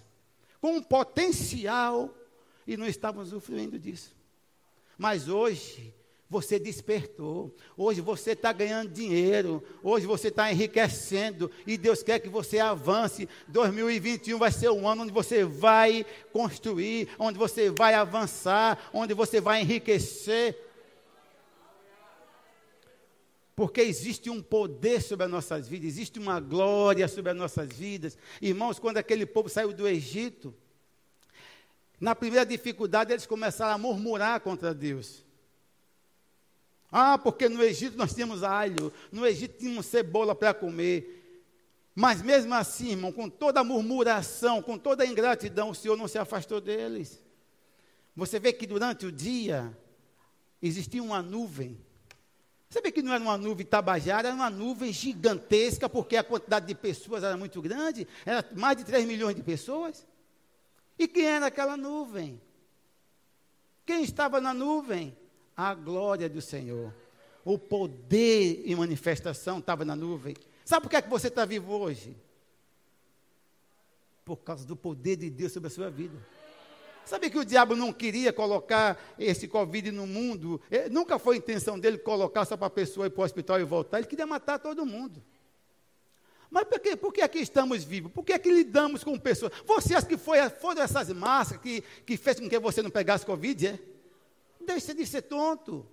com 0.60 0.76
um 0.76 0.82
potencial 0.82 2.14
e 2.66 2.76
não 2.76 2.86
estávamos 2.86 3.28
usufruindo 3.28 3.78
disso. 3.78 4.14
Mas 4.96 5.28
hoje, 5.28 5.94
você 6.30 6.60
despertou. 6.60 7.52
Hoje 7.76 8.00
você 8.00 8.30
está 8.30 8.52
ganhando 8.52 8.88
dinheiro. 8.88 9.60
Hoje 9.82 10.06
você 10.06 10.28
está 10.28 10.50
enriquecendo. 10.50 11.50
E 11.66 11.76
Deus 11.76 12.04
quer 12.04 12.20
que 12.20 12.28
você 12.28 12.60
avance. 12.60 13.28
2021 13.48 14.38
vai 14.38 14.52
ser 14.52 14.70
um 14.70 14.86
ano 14.86 15.02
onde 15.02 15.12
você 15.12 15.44
vai 15.44 16.06
construir, 16.32 17.08
onde 17.18 17.36
você 17.36 17.68
vai 17.68 17.94
avançar, 17.94 18.78
onde 18.92 19.12
você 19.12 19.40
vai 19.40 19.62
enriquecer. 19.62 20.56
Porque 23.56 23.80
existe 23.80 24.30
um 24.30 24.40
poder 24.40 25.02
sobre 25.02 25.24
as 25.24 25.30
nossas 25.30 25.68
vidas, 25.68 25.88
existe 25.88 26.18
uma 26.18 26.40
glória 26.40 27.06
sobre 27.08 27.32
as 27.32 27.36
nossas 27.36 27.68
vidas. 27.70 28.16
Irmãos, 28.40 28.78
quando 28.78 28.98
aquele 28.98 29.26
povo 29.26 29.48
saiu 29.48 29.72
do 29.72 29.86
Egito, 29.86 30.54
na 32.00 32.14
primeira 32.14 32.46
dificuldade 32.46 33.12
eles 33.12 33.26
começaram 33.26 33.74
a 33.74 33.78
murmurar 33.78 34.40
contra 34.40 34.72
Deus. 34.72 35.28
Ah, 36.90 37.16
porque 37.16 37.48
no 37.48 37.62
Egito 37.62 37.96
nós 37.96 38.14
tínhamos 38.14 38.42
alho, 38.42 38.92
no 39.12 39.26
Egito 39.26 39.58
tínhamos 39.58 39.86
cebola 39.86 40.34
para 40.34 40.52
comer. 40.52 41.16
Mas 41.94 42.22
mesmo 42.22 42.54
assim, 42.54 42.90
irmão, 42.90 43.12
com 43.12 43.28
toda 43.28 43.60
a 43.60 43.64
murmuração, 43.64 44.62
com 44.62 44.78
toda 44.78 45.04
a 45.04 45.06
ingratidão, 45.06 45.70
o 45.70 45.74
Senhor 45.74 45.96
não 45.96 46.08
se 46.08 46.18
afastou 46.18 46.60
deles. 46.60 47.22
Você 48.16 48.38
vê 48.38 48.52
que 48.52 48.66
durante 48.66 49.06
o 49.06 49.12
dia 49.12 49.76
existia 50.60 51.02
uma 51.02 51.22
nuvem 51.22 51.78
você 52.70 52.80
vê 52.80 52.92
que 52.92 53.02
não 53.02 53.12
era 53.12 53.22
uma 53.22 53.36
nuvem 53.36 53.66
tabajara, 53.66 54.28
era 54.28 54.34
uma 54.34 54.48
nuvem 54.48 54.92
gigantesca, 54.92 55.88
porque 55.88 56.16
a 56.16 56.22
quantidade 56.22 56.68
de 56.68 56.74
pessoas 56.76 57.24
era 57.24 57.36
muito 57.36 57.60
grande, 57.60 58.06
era 58.24 58.48
mais 58.54 58.76
de 58.76 58.84
3 58.84 59.04
milhões 59.06 59.34
de 59.34 59.42
pessoas. 59.42 60.06
E 60.96 61.08
quem 61.08 61.26
era 61.26 61.46
aquela 61.46 61.76
nuvem? 61.76 62.40
Quem 63.84 64.04
estava 64.04 64.40
na 64.40 64.54
nuvem? 64.54 65.16
A 65.60 65.74
glória 65.74 66.26
do 66.26 66.40
Senhor. 66.40 66.90
O 67.44 67.58
poder 67.58 68.62
em 68.64 68.74
manifestação 68.74 69.58
estava 69.58 69.84
na 69.84 69.94
nuvem. 69.94 70.34
Sabe 70.64 70.84
por 70.84 70.88
que, 70.88 70.96
é 70.96 71.02
que 71.02 71.10
você 71.10 71.28
está 71.28 71.44
vivo 71.44 71.76
hoje? 71.76 72.16
Por 74.24 74.36
causa 74.38 74.64
do 74.64 74.74
poder 74.74 75.16
de 75.16 75.28
Deus 75.28 75.52
sobre 75.52 75.66
a 75.66 75.70
sua 75.70 75.90
vida. 75.90 76.16
Sabe 77.04 77.28
que 77.28 77.38
o 77.38 77.44
diabo 77.44 77.76
não 77.76 77.92
queria 77.92 78.32
colocar 78.32 78.98
esse 79.18 79.46
Covid 79.46 79.92
no 79.92 80.06
mundo? 80.06 80.62
Ele, 80.70 80.88
nunca 80.88 81.18
foi 81.18 81.34
a 81.34 81.38
intenção 81.38 81.78
dele 81.78 81.98
colocar 81.98 82.46
só 82.46 82.56
para 82.56 82.68
a 82.68 82.70
pessoa 82.70 83.08
ir 83.08 83.10
para 83.10 83.20
o 83.20 83.24
hospital 83.26 83.60
e 83.60 83.64
voltar. 83.64 83.98
Ele 83.98 84.06
queria 84.06 84.26
matar 84.26 84.58
todo 84.58 84.86
mundo. 84.86 85.22
Mas 86.50 86.64
por 86.64 86.80
que, 86.80 86.96
por 86.96 87.12
que 87.12 87.20
aqui 87.20 87.38
estamos 87.38 87.84
vivos? 87.84 88.10
Por 88.10 88.24
que 88.24 88.32
aqui 88.32 88.50
lidamos 88.50 89.04
com 89.04 89.18
pessoas? 89.18 89.52
Você 89.66 89.94
acha 89.94 90.06
que 90.06 90.16
foi, 90.16 90.38
foram 90.48 90.80
essas 90.80 91.10
máscaras 91.10 91.62
que, 91.62 91.82
que 92.06 92.16
fez 92.16 92.40
com 92.40 92.48
que 92.48 92.58
você 92.58 92.80
não 92.80 92.90
pegasse 92.90 93.26
Covid? 93.26 93.66
É? 93.66 93.89
Deixa 94.72 94.94
de 94.94 95.04
ser 95.04 95.22
tonto. 95.22 95.84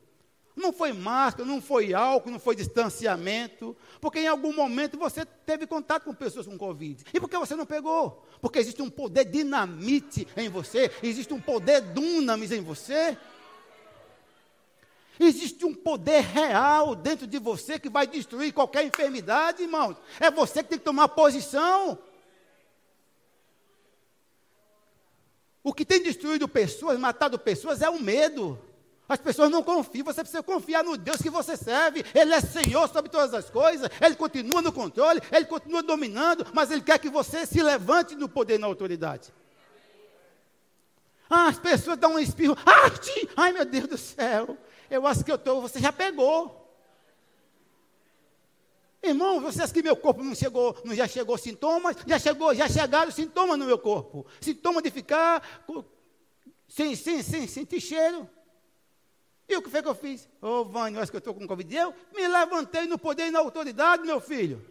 Não 0.56 0.72
foi 0.72 0.94
máscara, 0.94 1.48
não 1.48 1.60
foi 1.60 1.96
álcool, 1.96 2.30
não 2.30 2.40
foi 2.40 2.56
distanciamento, 2.56 3.76
porque 4.00 4.20
em 4.20 4.28
algum 4.28 4.54
momento 4.54 5.00
você 5.00 5.26
teve 5.26 5.66
contato 5.66 6.04
com 6.04 6.14
pessoas 6.14 6.46
com 6.46 6.56
Covid. 6.56 7.04
E 7.12 7.20
por 7.20 7.28
que 7.28 7.38
você 7.40 7.56
não 7.56 7.66
pegou? 7.66 8.24
Porque 8.40 8.60
existe 8.60 8.82
um 8.82 8.90
poder 8.90 9.26
dinamite 9.26 10.28
em 10.38 10.48
você, 10.48 10.92
existe 11.02 11.34
um 11.34 11.42
poder 11.42 11.82
dunamis 11.82 12.52
em 12.52 12.62
você. 12.62 13.18
Existe 15.20 15.66
um 15.66 15.74
poder 15.74 16.22
real 16.22 16.94
dentro 16.94 17.26
de 17.26 17.40
você 17.40 17.80
que 17.80 17.90
vai 17.90 18.06
destruir 18.06 18.54
qualquer 18.54 18.84
enfermidade, 18.84 19.64
irmãos. 19.64 19.98
É 20.20 20.30
você 20.30 20.62
que 20.62 20.70
tem 20.70 20.78
que 20.78 20.86
tomar 20.86 21.08
posição. 21.08 21.98
O 25.64 25.74
que 25.74 25.84
tem 25.84 26.04
destruído 26.04 26.48
pessoas, 26.48 27.00
matado 27.00 27.40
pessoas, 27.40 27.82
é 27.82 27.90
o 27.90 28.00
medo. 28.00 28.67
As 29.10 29.20
pessoas 29.20 29.50
não 29.50 29.64
confiam, 29.64 30.04
você 30.04 30.22
precisa 30.22 30.44
confiar 30.44 30.84
no 30.84 30.98
Deus 30.98 31.22
que 31.22 31.30
você 31.30 31.56
serve. 31.56 32.04
Ele 32.14 32.34
é 32.34 32.42
Senhor 32.42 32.90
sobre 32.90 33.10
todas 33.10 33.34
as 33.34 33.50
coisas, 33.50 33.90
Ele 34.02 34.16
continua 34.16 34.62
no 34.62 34.72
controle, 34.72 35.22
Ele 35.32 35.46
continua 35.46 35.82
dominando, 35.82 36.46
mas 36.54 36.72
Ele 36.72 36.82
quer 36.82 37.00
que 37.00 37.10
você 37.10 37.46
se 37.46 37.64
levante 37.64 38.16
no 38.16 38.28
poder 38.28 38.56
e 38.56 38.58
na 38.58 38.68
autoridade. 38.68 39.34
Ah, 41.30 41.48
as 41.48 41.60
pessoas 41.60 41.98
dão 41.98 42.14
um 42.14 42.20
espirro, 42.20 42.58
ai, 42.66 42.92
ai 43.36 43.52
meu 43.54 43.66
Deus 43.66 43.88
do 43.88 43.98
céu, 43.98 44.58
eu 44.90 45.06
acho 45.08 45.24
que 45.24 45.32
eu 45.32 45.36
estou, 45.36 45.62
você 45.62 45.80
já 45.80 45.92
pegou. 45.92 46.66
Irmão, 49.02 49.40
você 49.40 49.62
acha 49.62 49.74
que 49.74 49.82
meu 49.82 49.96
corpo 49.96 50.24
não 50.24 50.36
chegou, 50.36 50.76
não 50.84 50.94
já 50.94 51.08
chegou 51.08 51.38
sintomas? 51.38 51.96
Já 52.06 52.20
chegou, 52.20 52.54
já 52.54 52.68
chegaram 52.68 53.12
sintomas 53.12 53.58
no 53.58 53.66
meu 53.66 53.78
corpo. 53.78 54.26
Sintoma 54.42 54.82
de 54.82 54.90
ficar 54.90 55.42
sem, 56.68 56.96
sem, 56.96 57.22
sem 57.22 57.48
sentir 57.48 57.80
cheiro. 57.80 58.28
E 59.50 59.56
o 59.56 59.62
que 59.62 59.70
foi 59.70 59.82
que 59.82 59.88
eu 59.88 59.96
fiz? 59.96 60.28
Ô, 60.42 60.48
oh, 60.48 60.66
Vânia, 60.66 61.02
acho 61.02 61.12
que 61.12 61.16
eu 61.16 61.20
estou 61.20 61.34
com 61.34 61.48
Covid. 61.48 61.74
Eu 61.74 61.94
me 62.14 62.28
levantei 62.28 62.86
no 62.86 63.00
poder 63.00 63.28
e 63.28 63.32
na 63.32 63.40
autoridade, 63.40 64.04
meu 64.04 64.20
filho. 64.20 64.64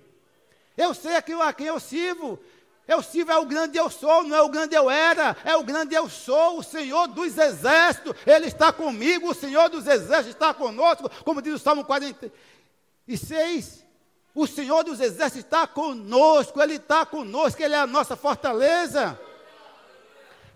Eu 0.77 0.93
sei 0.93 1.17
aquilo 1.17 1.41
a 1.41 1.53
quem 1.53 1.67
eu 1.67 1.81
sirvo. 1.81 2.39
Eu 2.87 3.03
sirvo 3.03 3.33
é 3.33 3.39
o 3.39 3.47
grande 3.47 3.79
eu 3.79 3.91
sou, 3.91 4.23
não 4.23 4.37
é 4.37 4.43
o 4.43 4.49
grande 4.49 4.77
eu 4.77 4.89
era, 4.89 5.37
é 5.45 5.57
o 5.57 5.65
grande 5.65 5.95
eu 5.95 6.09
sou, 6.09 6.59
o 6.59 6.63
Senhor 6.63 7.09
dos 7.09 7.37
exércitos, 7.37 8.15
Ele 8.25 8.47
está 8.47 8.73
comigo, 8.73 9.29
o 9.29 9.35
Senhor 9.35 9.69
dos 9.69 9.89
exércitos 9.89 10.35
está 10.35 10.55
conosco, 10.55 11.11
como 11.25 11.43
diz 11.43 11.55
o 11.55 11.59
Salmo 11.59 11.85
46. 11.85 13.85
O 14.33 14.47
Senhor 14.47 14.85
dos 14.85 15.01
exércitos 15.01 15.45
está 15.45 15.67
conosco, 15.67 16.63
Ele 16.63 16.75
está 16.75 17.05
conosco, 17.05 17.61
Ele 17.61 17.75
é 17.75 17.79
a 17.79 17.89
nossa 17.89 18.15
fortaleza. 18.15 19.19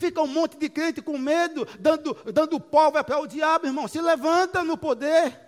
Fica 0.00 0.22
um 0.22 0.26
monte 0.26 0.56
de 0.56 0.70
crente 0.70 1.02
com 1.02 1.18
medo, 1.18 1.68
dando, 1.78 2.14
dando 2.32 2.58
pólvora 2.58 3.04
para 3.04 3.20
o 3.20 3.26
diabo, 3.26 3.66
irmão. 3.66 3.86
Se 3.86 4.00
levanta 4.00 4.64
no 4.64 4.78
poder. 4.78 5.38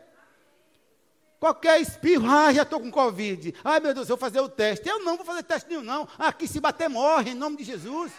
Qualquer 1.40 1.80
espirro, 1.80 2.30
ah, 2.30 2.52
já 2.52 2.62
estou 2.62 2.78
com 2.78 2.90
Covid. 2.90 3.54
Ai, 3.64 3.80
meu 3.80 3.94
Deus, 3.94 4.10
eu 4.10 4.16
vou 4.16 4.28
fazer 4.28 4.40
o 4.40 4.48
teste. 4.50 4.86
Eu 4.86 5.02
não 5.02 5.16
vou 5.16 5.24
fazer 5.24 5.42
teste 5.42 5.70
nenhum, 5.70 5.82
não. 5.82 6.06
Aqui 6.18 6.46
se 6.46 6.60
bater, 6.60 6.88
morre, 6.88 7.30
em 7.30 7.34
nome 7.34 7.56
de 7.56 7.64
Jesus. 7.64 8.12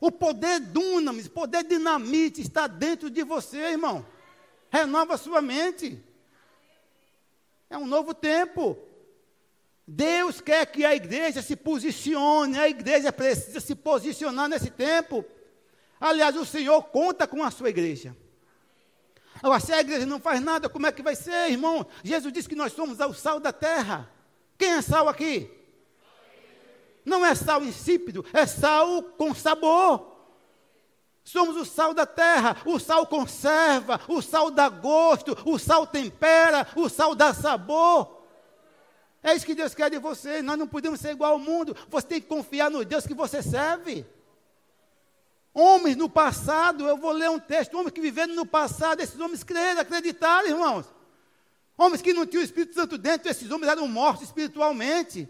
O 0.00 0.10
poder 0.10 0.60
dunamis, 0.60 1.28
poder 1.28 1.62
dinamite 1.62 2.40
está 2.40 2.66
dentro 2.66 3.10
de 3.10 3.22
você, 3.22 3.58
irmão. 3.58 4.04
Renova 4.70 5.18
sua 5.18 5.42
mente. 5.42 6.02
É 7.68 7.76
um 7.76 7.86
novo 7.86 8.14
tempo. 8.14 8.78
Deus 9.86 10.40
quer 10.40 10.66
que 10.66 10.84
a 10.84 10.94
igreja 10.94 11.42
se 11.42 11.56
posicione, 11.56 12.58
a 12.58 12.68
igreja 12.68 13.12
precisa 13.12 13.60
se 13.60 13.74
posicionar 13.74 14.48
nesse 14.48 14.70
tempo. 14.70 15.24
Aliás, 16.00 16.36
o 16.36 16.44
Senhor 16.44 16.82
conta 16.84 17.26
com 17.26 17.42
a 17.42 17.50
sua 17.50 17.70
igreja. 17.70 18.16
Agora, 19.42 19.60
se 19.60 19.72
a 19.72 19.80
igreja 19.80 20.06
não 20.06 20.20
faz 20.20 20.40
nada, 20.40 20.68
como 20.68 20.86
é 20.86 20.92
que 20.92 21.02
vai 21.02 21.16
ser, 21.16 21.50
irmão? 21.50 21.86
Jesus 22.04 22.32
disse 22.32 22.48
que 22.48 22.54
nós 22.54 22.72
somos 22.72 23.00
o 23.00 23.12
sal 23.12 23.40
da 23.40 23.52
terra. 23.52 24.08
Quem 24.56 24.72
é 24.72 24.82
sal 24.82 25.08
aqui? 25.08 25.50
Não 27.04 27.26
é 27.26 27.34
sal 27.34 27.64
insípido, 27.64 28.24
é 28.32 28.46
sal 28.46 29.02
com 29.02 29.34
sabor. 29.34 30.12
Somos 31.24 31.56
o 31.56 31.64
sal 31.64 31.92
da 31.92 32.06
terra, 32.06 32.56
o 32.64 32.78
sal 32.78 33.06
conserva, 33.06 34.00
o 34.08 34.22
sal 34.22 34.50
dá 34.50 34.68
gosto, 34.68 35.36
o 35.44 35.58
sal 35.58 35.86
tempera, 35.86 36.66
o 36.76 36.88
sal 36.88 37.14
dá 37.14 37.34
sabor. 37.34 38.21
É 39.22 39.34
isso 39.34 39.46
que 39.46 39.54
Deus 39.54 39.74
quer 39.74 39.90
de 39.90 39.98
você. 39.98 40.42
Nós 40.42 40.58
não 40.58 40.66
podemos 40.66 41.00
ser 41.00 41.12
igual 41.12 41.32
ao 41.32 41.38
mundo. 41.38 41.76
Você 41.88 42.06
tem 42.06 42.20
que 42.20 42.26
confiar 42.26 42.70
no 42.70 42.84
Deus 42.84 43.06
que 43.06 43.14
você 43.14 43.42
serve. 43.42 44.04
Homens 45.54 45.96
no 45.96 46.08
passado, 46.08 46.86
eu 46.88 46.96
vou 46.96 47.12
ler 47.12 47.28
um 47.28 47.38
texto, 47.38 47.74
homens 47.74 47.92
que 47.92 48.00
viveram 48.00 48.34
no 48.34 48.46
passado, 48.46 49.02
esses 49.02 49.20
homens 49.20 49.44
creram, 49.44 49.82
acreditaram, 49.82 50.48
irmãos. 50.48 50.86
Homens 51.76 52.00
que 52.00 52.14
não 52.14 52.26
tinham 52.26 52.40
o 52.40 52.44
Espírito 52.44 52.74
Santo 52.74 52.96
dentro, 52.96 53.28
esses 53.28 53.50
homens 53.50 53.70
eram 53.70 53.86
mortos 53.86 54.24
espiritualmente. 54.24 55.28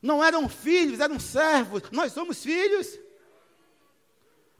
Não 0.00 0.24
eram 0.24 0.48
filhos, 0.48 1.00
eram 1.00 1.18
servos. 1.18 1.82
Nós 1.90 2.12
somos 2.12 2.42
filhos. 2.42 2.98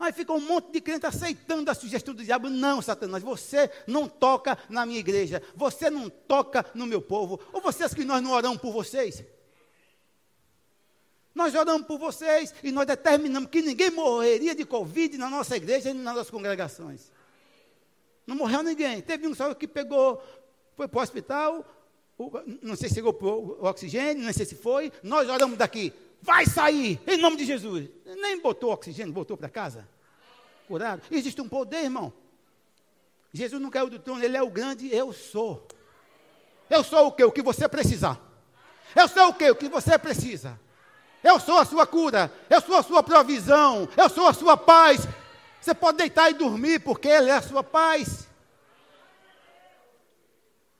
Aí 0.00 0.14
fica 0.14 0.32
um 0.32 0.40
monte 0.40 0.72
de 0.72 0.80
crente 0.80 1.04
aceitando 1.04 1.70
a 1.70 1.74
sugestão 1.74 2.14
do 2.14 2.24
diabo. 2.24 2.48
Não, 2.48 2.80
Satanás, 2.80 3.22
você 3.22 3.70
não 3.86 4.08
toca 4.08 4.56
na 4.70 4.86
minha 4.86 4.98
igreja. 4.98 5.42
Você 5.54 5.90
não 5.90 6.08
toca 6.08 6.64
no 6.74 6.86
meu 6.86 7.02
povo. 7.02 7.38
Ou 7.52 7.60
vocês 7.60 7.92
que 7.92 8.02
nós 8.02 8.22
não 8.22 8.30
oramos 8.30 8.58
por 8.62 8.72
vocês? 8.72 9.22
Nós 11.34 11.54
oramos 11.54 11.86
por 11.86 11.98
vocês 11.98 12.54
e 12.62 12.72
nós 12.72 12.86
determinamos 12.86 13.50
que 13.50 13.60
ninguém 13.60 13.90
morreria 13.90 14.54
de 14.54 14.64
Covid 14.64 15.18
na 15.18 15.28
nossa 15.28 15.54
igreja 15.54 15.90
e 15.90 15.92
nas 15.92 16.14
nossas 16.14 16.30
congregações. 16.30 17.12
Não 18.26 18.34
morreu 18.34 18.62
ninguém. 18.62 19.02
Teve 19.02 19.28
um 19.28 19.34
só 19.34 19.52
que 19.52 19.68
pegou, 19.68 20.22
foi 20.76 20.88
para 20.88 20.98
o 20.98 21.02
hospital, 21.02 21.64
não 22.62 22.74
sei 22.74 22.88
se 22.88 22.94
chegou 22.94 23.12
para 23.12 23.28
o 23.28 23.66
oxigênio, 23.66 24.24
não 24.24 24.32
sei 24.32 24.46
se 24.46 24.54
foi. 24.54 24.90
Nós 25.02 25.28
oramos 25.28 25.58
daqui 25.58 25.92
vai 26.22 26.46
sair, 26.46 27.00
em 27.06 27.16
nome 27.16 27.36
de 27.36 27.44
Jesus. 27.44 27.88
Nem 28.04 28.40
botou 28.40 28.72
oxigênio, 28.72 29.12
voltou 29.12 29.36
para 29.36 29.48
casa. 29.48 29.88
Curado. 30.66 31.02
Existe 31.10 31.40
um 31.40 31.48
poder, 31.48 31.84
irmão. 31.84 32.12
Jesus 33.32 33.60
não 33.60 33.70
caiu 33.70 33.88
do 33.88 33.98
trono, 33.98 34.22
ele 34.22 34.36
é 34.36 34.42
o 34.42 34.50
grande 34.50 34.92
eu 34.94 35.12
sou. 35.12 35.66
Eu 36.68 36.84
sou 36.84 37.08
o 37.08 37.12
que? 37.12 37.24
O 37.24 37.32
que 37.32 37.42
você 37.42 37.68
precisar. 37.68 38.20
Eu 38.94 39.08
sou 39.08 39.28
o 39.28 39.34
que? 39.34 39.50
O 39.50 39.56
que 39.56 39.68
você 39.68 39.98
precisa. 39.98 40.58
Eu 41.22 41.38
sou 41.38 41.58
a 41.58 41.64
sua 41.64 41.86
cura, 41.86 42.32
eu 42.48 42.60
sou 42.60 42.76
a 42.76 42.82
sua 42.82 43.02
provisão, 43.02 43.88
eu 43.96 44.08
sou 44.08 44.26
a 44.26 44.32
sua 44.32 44.56
paz. 44.56 45.06
Você 45.60 45.74
pode 45.74 45.98
deitar 45.98 46.30
e 46.30 46.34
dormir, 46.34 46.80
porque 46.80 47.08
Ele 47.08 47.30
é 47.30 47.34
a 47.34 47.42
sua 47.42 47.62
paz. 47.62 48.26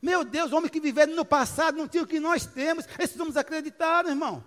Meu 0.00 0.24
Deus, 0.24 0.50
homens 0.52 0.70
que 0.70 0.80
viveram 0.80 1.14
no 1.14 1.24
passado 1.24 1.76
não 1.76 1.86
tinham 1.86 2.04
o 2.04 2.08
que 2.08 2.18
nós 2.18 2.46
temos. 2.46 2.86
Esses 2.98 3.20
homens 3.20 3.36
acreditaram, 3.36 4.08
irmão. 4.08 4.42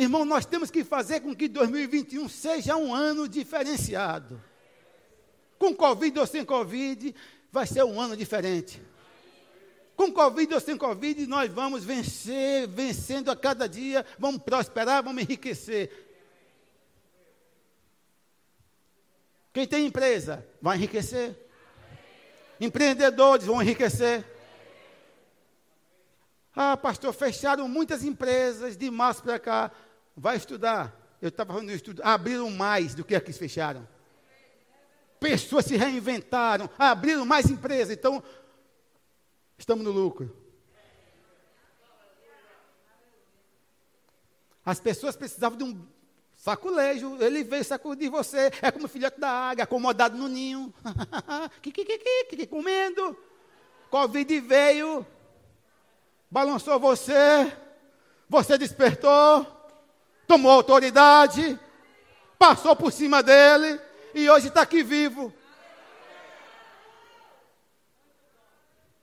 Irmão, 0.00 0.24
nós 0.24 0.46
temos 0.46 0.70
que 0.70 0.82
fazer 0.82 1.20
com 1.20 1.36
que 1.36 1.46
2021 1.46 2.26
seja 2.26 2.74
um 2.74 2.94
ano 2.94 3.28
diferenciado. 3.28 4.42
Com 5.58 5.76
Covid 5.76 6.20
ou 6.20 6.26
sem 6.26 6.42
Covid, 6.42 7.14
vai 7.52 7.66
ser 7.66 7.84
um 7.84 8.00
ano 8.00 8.16
diferente. 8.16 8.80
Com 9.94 10.10
Covid 10.10 10.54
ou 10.54 10.58
sem 10.58 10.74
Covid, 10.74 11.26
nós 11.26 11.52
vamos 11.52 11.84
vencer, 11.84 12.66
vencendo 12.66 13.30
a 13.30 13.36
cada 13.36 13.68
dia, 13.68 14.06
vamos 14.18 14.40
prosperar, 14.40 15.04
vamos 15.04 15.22
enriquecer. 15.22 15.92
Quem 19.52 19.66
tem 19.66 19.84
empresa, 19.84 20.46
vai 20.62 20.78
enriquecer. 20.78 21.36
Empreendedores 22.58 23.44
vão 23.44 23.60
enriquecer. 23.60 24.24
Ah, 26.56 26.74
pastor, 26.74 27.12
fecharam 27.12 27.68
muitas 27.68 28.02
empresas 28.02 28.78
de 28.78 28.90
março 28.90 29.22
para 29.22 29.38
cá. 29.38 29.70
Vai 30.20 30.36
estudar. 30.36 30.94
Eu 31.20 31.30
estava 31.30 31.54
falando 31.54 31.68
do 31.68 31.74
estudo. 31.74 32.02
Abriram 32.04 32.50
mais 32.50 32.94
do 32.94 33.02
que 33.02 33.14
aqui 33.14 33.32
fecharam. 33.32 33.88
Pessoas 35.18 35.64
se 35.64 35.76
reinventaram, 35.76 36.68
abriram 36.78 37.24
mais 37.24 37.50
empresas. 37.50 37.96
Então, 37.96 38.22
estamos 39.56 39.82
no 39.82 39.90
lucro. 39.90 40.36
As 44.64 44.78
pessoas 44.78 45.16
precisavam 45.16 45.56
de 45.56 45.64
um 45.64 45.86
saculejo. 46.36 47.16
Ele 47.18 47.42
veio 47.42 47.64
sacudir 47.64 48.10
você. 48.10 48.50
É 48.60 48.70
como 48.70 48.88
filhote 48.88 49.18
da 49.18 49.30
águia, 49.30 49.64
acomodado 49.64 50.18
no 50.18 50.28
ninho. 50.28 50.72
que, 51.62 51.72
que, 51.72 51.82
que, 51.82 51.98
que, 51.98 52.36
que, 52.36 52.46
comendo. 52.46 53.16
Covid 53.88 54.38
veio 54.40 55.06
balançou 56.30 56.78
você, 56.78 57.52
você 58.28 58.56
despertou, 58.56 59.59
tomou 60.30 60.52
autoridade, 60.52 61.58
passou 62.38 62.76
por 62.76 62.92
cima 62.92 63.20
dele 63.20 63.80
e 64.14 64.30
hoje 64.30 64.46
está 64.46 64.62
aqui 64.62 64.80
vivo. 64.80 65.34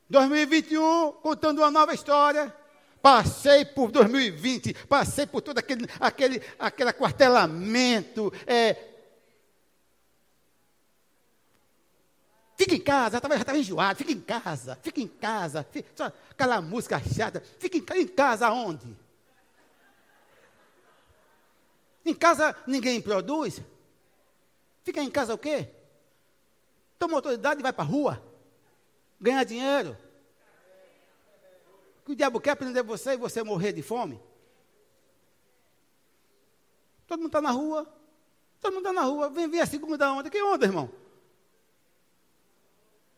2021, 0.10 1.12
contando 1.22 1.58
uma 1.58 1.70
nova 1.70 1.94
história. 1.94 2.56
Passei 3.02 3.66
por 3.66 3.92
2020, 3.92 4.74
passei 4.88 5.26
por 5.26 5.42
todo 5.42 5.58
aquele, 5.58 5.86
aquele, 6.00 6.42
aquele 6.58 6.90
aquartelamento, 6.92 8.32
é, 8.46 8.94
Fica 12.56 12.74
em 12.74 12.80
casa, 12.80 13.20
já 13.22 13.36
estava 13.36 13.58
enjoado, 13.60 13.98
fica 14.00 14.12
em 14.12 14.20
casa, 14.20 14.80
fica 14.82 15.00
em 15.00 15.08
casa, 15.08 15.64
fica, 15.72 15.88
só 15.96 16.12
aquela 16.32 16.60
música 16.60 17.00
chata, 17.00 17.44
fica 17.60 17.78
em, 17.78 18.02
em 18.02 18.08
casa 18.08 18.50
onde? 18.50 18.98
Em 22.08 22.14
casa 22.14 22.56
ninguém 22.66 23.02
produz? 23.02 23.62
Fica 24.82 25.04
em 25.04 25.12
casa 25.12 25.34
o 25.34 25.38
quê? 25.38 25.68
Toma 26.98 27.16
autoridade 27.16 27.60
e 27.60 27.64
vai 27.64 27.74
para 27.74 27.84
a 27.84 27.88
rua. 27.88 28.24
Ganhar 29.20 29.44
dinheiro. 29.44 29.98
Que 32.06 32.14
o 32.14 32.16
diabo 32.16 32.40
quer 32.40 32.56
prender 32.56 32.82
você 32.82 33.12
e 33.12 33.18
você 33.18 33.44
morrer 33.44 33.74
de 33.74 33.82
fome? 33.82 34.22
Todo 37.06 37.20
mundo 37.20 37.28
está 37.28 37.42
na 37.42 37.52
rua. 37.52 37.86
Todo 38.62 38.74
mundo 38.76 38.88
está 38.88 38.94
na 38.94 39.06
rua. 39.06 39.30
Vem 39.30 39.50
ver 39.50 39.60
a 39.60 39.66
segunda 39.66 40.10
onda. 40.10 40.30
Que 40.30 40.42
onda, 40.42 40.66
irmão? 40.66 40.90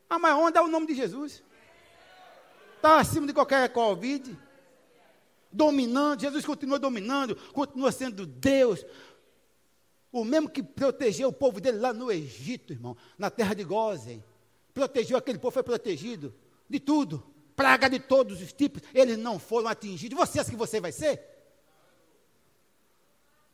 A 0.09 0.17
maior 0.17 0.39
onda 0.39 0.59
é 0.59 0.63
o 0.63 0.67
nome 0.67 0.87
de 0.87 0.95
Jesus. 0.95 1.43
Está 2.77 2.99
acima 2.99 3.27
de 3.27 3.33
qualquer 3.33 3.71
Covid. 3.71 4.35
Dominando, 5.51 6.21
Jesus 6.21 6.45
continua 6.45 6.77
dominando, 6.77 7.35
continua 7.53 7.91
sendo 7.91 8.25
Deus. 8.25 8.85
O 10.11 10.23
mesmo 10.23 10.49
que 10.49 10.61
protegeu 10.61 11.29
o 11.29 11.33
povo 11.33 11.59
dele 11.59 11.77
lá 11.77 11.93
no 11.93 12.11
Egito, 12.11 12.73
irmão, 12.73 12.95
na 13.17 13.29
terra 13.29 13.53
de 13.53 13.63
Gozen. 13.63 14.23
Protegeu 14.73 15.17
aquele 15.17 15.39
povo, 15.39 15.53
foi 15.53 15.63
protegido 15.63 16.33
de 16.69 16.79
tudo. 16.79 17.23
Praga 17.55 17.89
de 17.89 17.99
todos 17.99 18.41
os 18.41 18.53
tipos. 18.53 18.81
Eles 18.93 19.17
não 19.17 19.37
foram 19.37 19.67
atingidos. 19.67 20.17
Você 20.17 20.39
acha 20.39 20.49
que 20.49 20.55
você 20.55 20.79
vai 20.79 20.91
ser? 20.91 21.21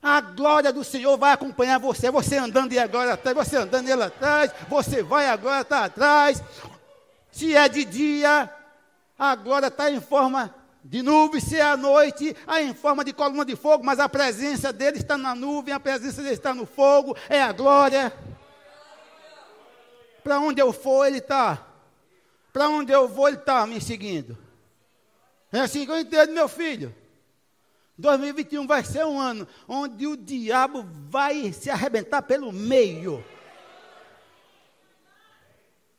A 0.02 0.22
glória 0.22 0.72
do 0.72 0.84
Senhor 0.84 1.18
vai 1.18 1.32
acompanhar 1.32 1.80
você. 1.80 2.12
Você 2.12 2.38
andando 2.38 2.72
e 2.74 2.78
agora 2.78 3.14
atrás, 3.14 3.36
você 3.36 3.58
andando 3.58 3.90
ele 3.90 4.04
atrás, 4.04 4.52
você 4.70 5.02
vai 5.02 5.28
agora 5.28 5.62
estar 5.62 5.80
tá 5.80 5.86
atrás. 5.86 6.44
Se 7.32 7.56
é 7.56 7.68
de 7.68 7.84
dia, 7.84 8.54
a 9.18 9.36
glória 9.36 9.68
está 9.68 9.90
em 9.90 10.00
forma 10.00 10.54
de 10.88 11.02
nuvem, 11.02 11.42
se 11.42 11.58
é 11.58 11.64
à 11.64 11.76
noite, 11.76 12.36
é 12.48 12.62
em 12.62 12.74
forma 12.74 13.04
de 13.04 13.12
coluna 13.12 13.44
de 13.44 13.56
fogo, 13.56 13.84
mas 13.84 14.00
a 14.00 14.08
presença 14.08 14.72
dele 14.72 15.00
está 15.00 15.18
na 15.18 15.34
nuvem, 15.34 15.74
a 15.74 15.80
presença 15.80 16.22
dele 16.22 16.36
está 16.36 16.54
no 16.54 16.68
fogo, 16.68 17.18
é 17.28 17.42
a 17.42 17.52
glória. 17.52 18.14
Para 20.24 20.40
onde 20.40 20.62
eu 20.62 20.72
for, 20.72 21.08
ele 21.08 21.18
está. 21.18 21.66
Para 22.54 22.70
onde 22.70 22.92
eu 22.92 23.08
vou, 23.08 23.28
ele 23.28 23.38
está 23.38 23.66
me 23.66 23.82
seguindo. 23.82 24.38
É 25.52 25.62
assim 25.62 25.86
que 25.86 25.92
eu 25.92 26.00
entendo, 26.00 26.34
meu 26.34 26.48
filho. 26.48 26.94
2021 27.98 28.68
vai 28.68 28.84
ser 28.84 29.06
um 29.06 29.20
ano 29.20 29.48
onde 29.68 30.06
o 30.06 30.16
diabo 30.16 30.86
vai 31.10 31.52
se 31.52 31.70
arrebentar 31.72 32.22
pelo 32.22 32.52
meio. 32.52 33.26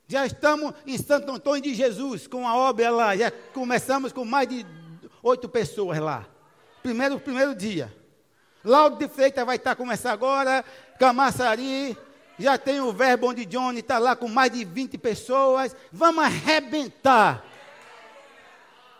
Já 0.08 0.24
estamos 0.24 0.72
em 0.86 0.96
Santo 0.96 1.32
Antônio 1.32 1.62
de 1.62 1.74
Jesus 1.74 2.26
com 2.26 2.46
a 2.46 2.56
obra 2.56 2.90
lá. 2.90 3.16
Já 3.16 3.30
começamos 3.52 4.12
com 4.12 4.24
mais 4.24 4.48
de 4.48 4.64
oito 5.22 5.48
pessoas 5.48 5.98
lá. 5.98 6.26
Primeiro, 6.82 7.18
primeiro 7.18 7.54
dia. 7.54 7.92
Laudo 8.64 8.96
de 8.96 9.08
Freitas 9.08 9.44
vai 9.44 9.56
estar 9.56 9.74
começando 9.74 10.12
agora. 10.12 10.64
Camaçari. 10.98 11.96
Já 12.38 12.56
tem 12.56 12.80
o 12.80 12.92
verbo 12.92 13.30
onde 13.30 13.44
Johnny 13.46 13.80
está 13.80 13.98
lá 13.98 14.14
com 14.14 14.28
mais 14.28 14.52
de 14.52 14.64
20 14.64 14.96
pessoas. 14.98 15.74
Vamos 15.90 16.24
arrebentar. 16.24 17.44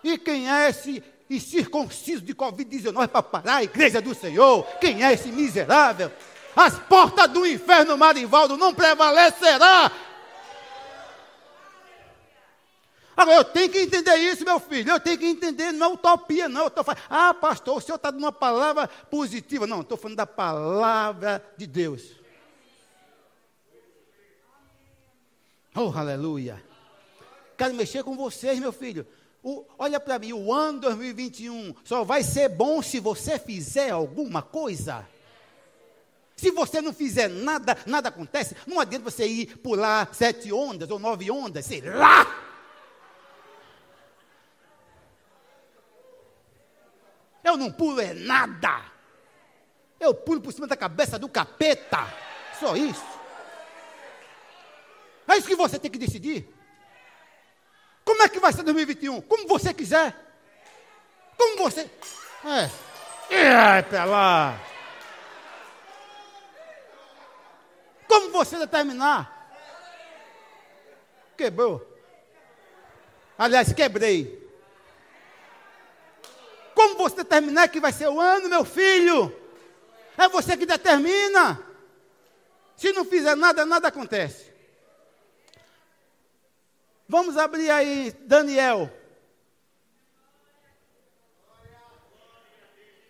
E 0.02 0.18
quem 0.18 0.50
é 0.50 0.68
esse 0.68 1.02
e 1.28 1.40
circunciso 1.40 2.22
de 2.22 2.34
Covid-19 2.34 3.08
para 3.08 3.22
parar 3.22 3.56
a 3.56 3.64
igreja 3.64 4.00
do 4.00 4.14
Senhor. 4.14 4.64
Quem 4.80 5.04
é 5.04 5.12
esse 5.12 5.28
miserável? 5.28 6.10
As 6.54 6.78
portas 6.78 7.28
do 7.28 7.46
inferno, 7.46 7.98
Marivaldo, 7.98 8.56
não 8.56 8.72
prevalecerá. 8.72 9.90
Agora, 13.16 13.38
eu 13.38 13.44
tenho 13.44 13.70
que 13.70 13.78
entender 13.78 14.14
isso, 14.16 14.44
meu 14.44 14.60
filho. 14.60 14.90
Eu 14.90 15.00
tenho 15.00 15.16
que 15.16 15.26
entender, 15.26 15.72
não 15.72 15.86
é 15.86 15.94
utopia, 15.94 16.48
não. 16.48 16.62
Eu 16.62 16.66
estou 16.68 16.84
falando, 16.84 17.02
ah, 17.08 17.32
pastor, 17.32 17.78
o 17.78 17.80
senhor 17.80 17.96
está 17.96 18.10
dando 18.10 18.24
uma 18.24 18.32
palavra 18.32 18.86
positiva. 18.86 19.66
Não, 19.66 19.80
estou 19.80 19.96
falando 19.96 20.18
da 20.18 20.26
palavra 20.26 21.42
de 21.56 21.66
Deus. 21.66 22.12
Oh, 25.74 25.90
aleluia. 25.96 26.62
Quero 27.56 27.74
mexer 27.74 28.04
com 28.04 28.14
vocês, 28.14 28.58
meu 28.58 28.72
filho. 28.72 29.06
O, 29.42 29.64
olha 29.78 29.98
para 29.98 30.18
mim, 30.18 30.34
o 30.34 30.52
ano 30.52 30.80
2021 30.80 31.74
só 31.84 32.04
vai 32.04 32.22
ser 32.22 32.50
bom 32.50 32.82
se 32.82 33.00
você 33.00 33.38
fizer 33.38 33.90
alguma 33.90 34.42
coisa. 34.42 35.08
Se 36.36 36.50
você 36.50 36.82
não 36.82 36.92
fizer 36.92 37.28
nada, 37.28 37.78
nada 37.86 38.10
acontece. 38.10 38.54
Não 38.66 38.78
adianta 38.78 39.10
você 39.10 39.26
ir 39.26 39.56
pular 39.58 40.14
sete 40.14 40.52
ondas 40.52 40.90
ou 40.90 40.98
nove 40.98 41.30
ondas, 41.30 41.64
sei 41.64 41.80
lá. 41.80 42.45
Eu 47.46 47.56
não 47.56 47.70
pulo 47.70 48.00
é 48.00 48.12
nada. 48.12 48.82
Eu 50.00 50.12
pulo 50.12 50.40
por 50.40 50.52
cima 50.52 50.66
da 50.66 50.76
cabeça 50.76 51.16
do 51.16 51.28
capeta. 51.28 52.12
Só 52.58 52.74
isso. 52.74 53.06
É 55.28 55.36
isso 55.36 55.46
que 55.46 55.54
você 55.54 55.78
tem 55.78 55.88
que 55.88 55.96
decidir. 55.96 56.52
Como 58.04 58.20
é 58.20 58.28
que 58.28 58.40
vai 58.40 58.52
ser 58.52 58.64
2021? 58.64 59.20
Como 59.20 59.46
você 59.46 59.72
quiser. 59.72 60.12
Como 61.38 61.58
você. 61.58 61.88
É. 62.44 63.46
Ai, 63.48 63.82
pra 63.84 64.04
lá. 64.04 64.60
Como 68.08 68.32
você 68.32 68.58
determinar? 68.58 69.52
Quebrou. 71.36 71.96
Aliás, 73.38 73.72
quebrei. 73.72 74.45
Como 76.76 76.98
você 76.98 77.16
determinar 77.16 77.68
que 77.68 77.80
vai 77.80 77.90
ser 77.90 78.06
o 78.06 78.20
ano, 78.20 78.50
meu 78.50 78.62
filho? 78.62 79.34
É 80.18 80.28
você 80.28 80.58
que 80.58 80.66
determina. 80.66 81.58
Se 82.76 82.92
não 82.92 83.02
fizer 83.02 83.34
nada, 83.34 83.64
nada 83.64 83.88
acontece. 83.88 84.52
Vamos 87.08 87.38
abrir 87.38 87.70
aí 87.70 88.12
Daniel. 88.20 88.92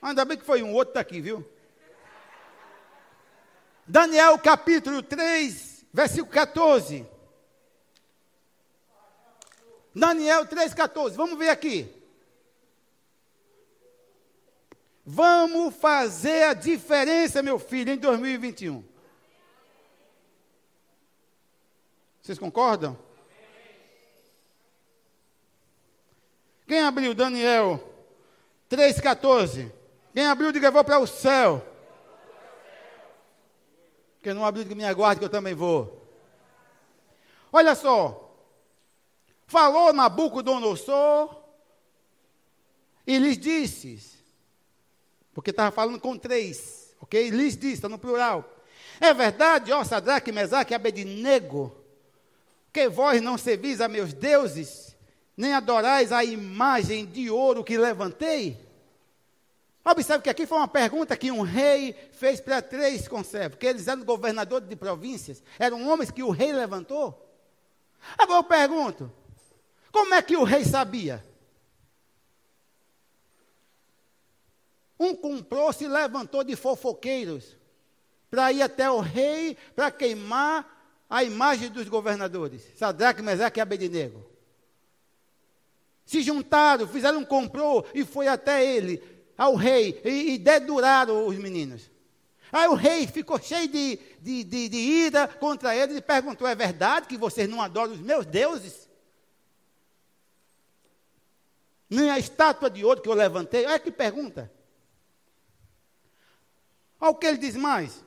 Ainda 0.01 0.25
bem 0.25 0.39
que 0.39 0.45
foi 0.45 0.63
um 0.63 0.73
outro 0.73 0.95
daqui, 0.95 1.21
viu? 1.21 1.45
Daniel 3.85 4.39
capítulo 4.39 5.03
3, 5.03 5.85
versículo 5.93 6.33
14. 6.33 7.05
Daniel 9.93 10.47
3, 10.47 10.73
14. 10.73 11.17
Vamos 11.17 11.37
ver 11.37 11.49
aqui. 11.49 11.96
Vamos 15.09 15.77
fazer 15.77 16.43
a 16.43 16.53
diferença, 16.53 17.41
meu 17.41 17.61
filho, 17.61 17.93
em 17.93 17.97
2021. 17.97 18.85
Vocês 22.21 22.41
concordam? 22.41 22.99
Quem 26.67 26.81
abriu? 26.81 27.15
Daniel 27.15 27.81
3,14. 28.69 29.71
Quem 30.13 30.27
abriu, 30.27 30.51
diga, 30.51 30.73
vou 30.73 30.83
para 30.83 30.99
o 30.99 31.07
céu. 31.07 31.65
Quem 34.21 34.35
não 34.35 34.45
abriu, 34.45 34.65
diga, 34.65 34.75
me 34.75 34.85
aguarde 34.85 35.21
que 35.21 35.25
eu 35.25 35.31
também 35.31 35.55
vou. 35.55 36.05
Olha 37.53 37.77
só. 37.77 38.29
Falou 39.47 39.93
Nabucodonosor 39.93 41.45
e 43.07 43.19
lhes 43.19 43.39
disse: 43.39 44.16
porque 45.37 45.51
estava 45.51 45.71
falando 45.71 46.01
com 46.01 46.17
três, 46.17 46.95
ok? 46.99 47.29
Lhes 47.29 47.59
disse, 47.59 47.75
está 47.75 47.91
no 47.91 47.99
plural. 47.99 48.57
É 48.99 49.13
verdade, 49.13 49.71
ó 49.71 49.85
Sadraque, 49.85 50.33
Mesaque 50.33 50.73
e 50.73 50.75
Abednego, 50.75 51.77
que 52.73 52.89
vós 52.89 53.21
não 53.21 53.37
servis 53.37 53.83
a 53.83 53.87
meus 53.87 54.15
deuses, 54.15 54.97
nem 55.37 55.53
adorais 55.53 56.11
a 56.11 56.25
imagem 56.25 57.05
de 57.05 57.29
ouro 57.29 57.63
que 57.63 57.77
levantei? 57.77 58.59
Observe 59.85 60.23
que 60.23 60.31
aqui 60.31 60.47
foi 60.47 60.57
uma 60.57 60.67
pergunta 60.67 61.15
que 61.19 61.31
um 61.31 61.43
rei 61.43 61.95
fez 62.13 62.41
para 62.41 62.63
três 62.63 63.07
conservos, 63.07 63.59
que 63.59 63.67
eles 63.67 63.87
eram 63.87 64.05
governadores 64.05 64.67
de 64.67 64.75
províncias, 64.75 65.43
eram 65.59 65.87
homens 65.87 66.11
que 66.11 66.23
o 66.23 66.31
rei 66.31 66.51
levantou. 66.51 67.31
Agora 68.17 68.39
eu 68.39 68.45
pergunto, 68.45 69.13
como 69.93 70.15
é 70.15 70.23
que 70.23 70.35
o 70.35 70.45
rei 70.45 70.65
sabia? 70.65 71.23
Um 74.99 75.15
comprou, 75.15 75.73
se 75.73 75.87
levantou 75.87 76.43
de 76.43 76.57
fofoqueiros 76.57 77.57
para 78.31 78.53
ir 78.53 78.63
até 78.63 78.91
o 78.91 79.01
rei 79.01 79.57
para 79.75 79.91
queimar 79.91 80.77
a 81.09 81.23
imagem 81.23 81.71
dos 81.71 81.89
governadores, 81.89 82.63
Sadraque, 82.77 83.23
Mesaque 83.23 83.61
e 83.61 83.63
Abednego. 83.63 84.25
Se 86.05 86.23
juntaram, 86.23 86.87
fizeram 86.87 87.19
um 87.19 87.25
comprou 87.25 87.87
e 87.95 88.05
foi 88.05 88.29
até 88.29 88.65
ele, 88.65 89.03
ao 89.37 89.55
rei, 89.55 90.01
e, 90.05 90.35
e 90.35 90.39
deduraram 90.39 91.27
os 91.27 91.37
meninos. 91.37 91.91
Aí 92.51 92.69
o 92.69 92.75
rei 92.75 93.07
ficou 93.07 93.41
cheio 93.41 93.69
de, 93.69 93.99
de, 94.21 94.45
de, 94.45 94.69
de 94.69 94.77
ira 94.77 95.27
contra 95.27 95.75
eles 95.75 95.97
e 95.97 96.01
perguntou: 96.01 96.47
é 96.47 96.55
verdade 96.55 97.09
que 97.09 97.17
vocês 97.17 97.49
não 97.49 97.61
adoram 97.61 97.93
os 97.93 98.01
meus 98.01 98.25
deuses? 98.25 98.89
Nem 101.89 102.11
a 102.11 102.19
estátua 102.19 102.71
de 102.71 102.85
ouro 102.85 103.01
que 103.01 103.09
eu 103.09 103.15
levantei? 103.15 103.67
Olha 103.67 103.79
que 103.79 103.91
pergunta. 103.91 104.51
Olha 107.01 107.11
o 107.11 107.15
que 107.15 107.27
ele 107.27 107.39
diz 107.39 107.57
mais. 107.57 108.05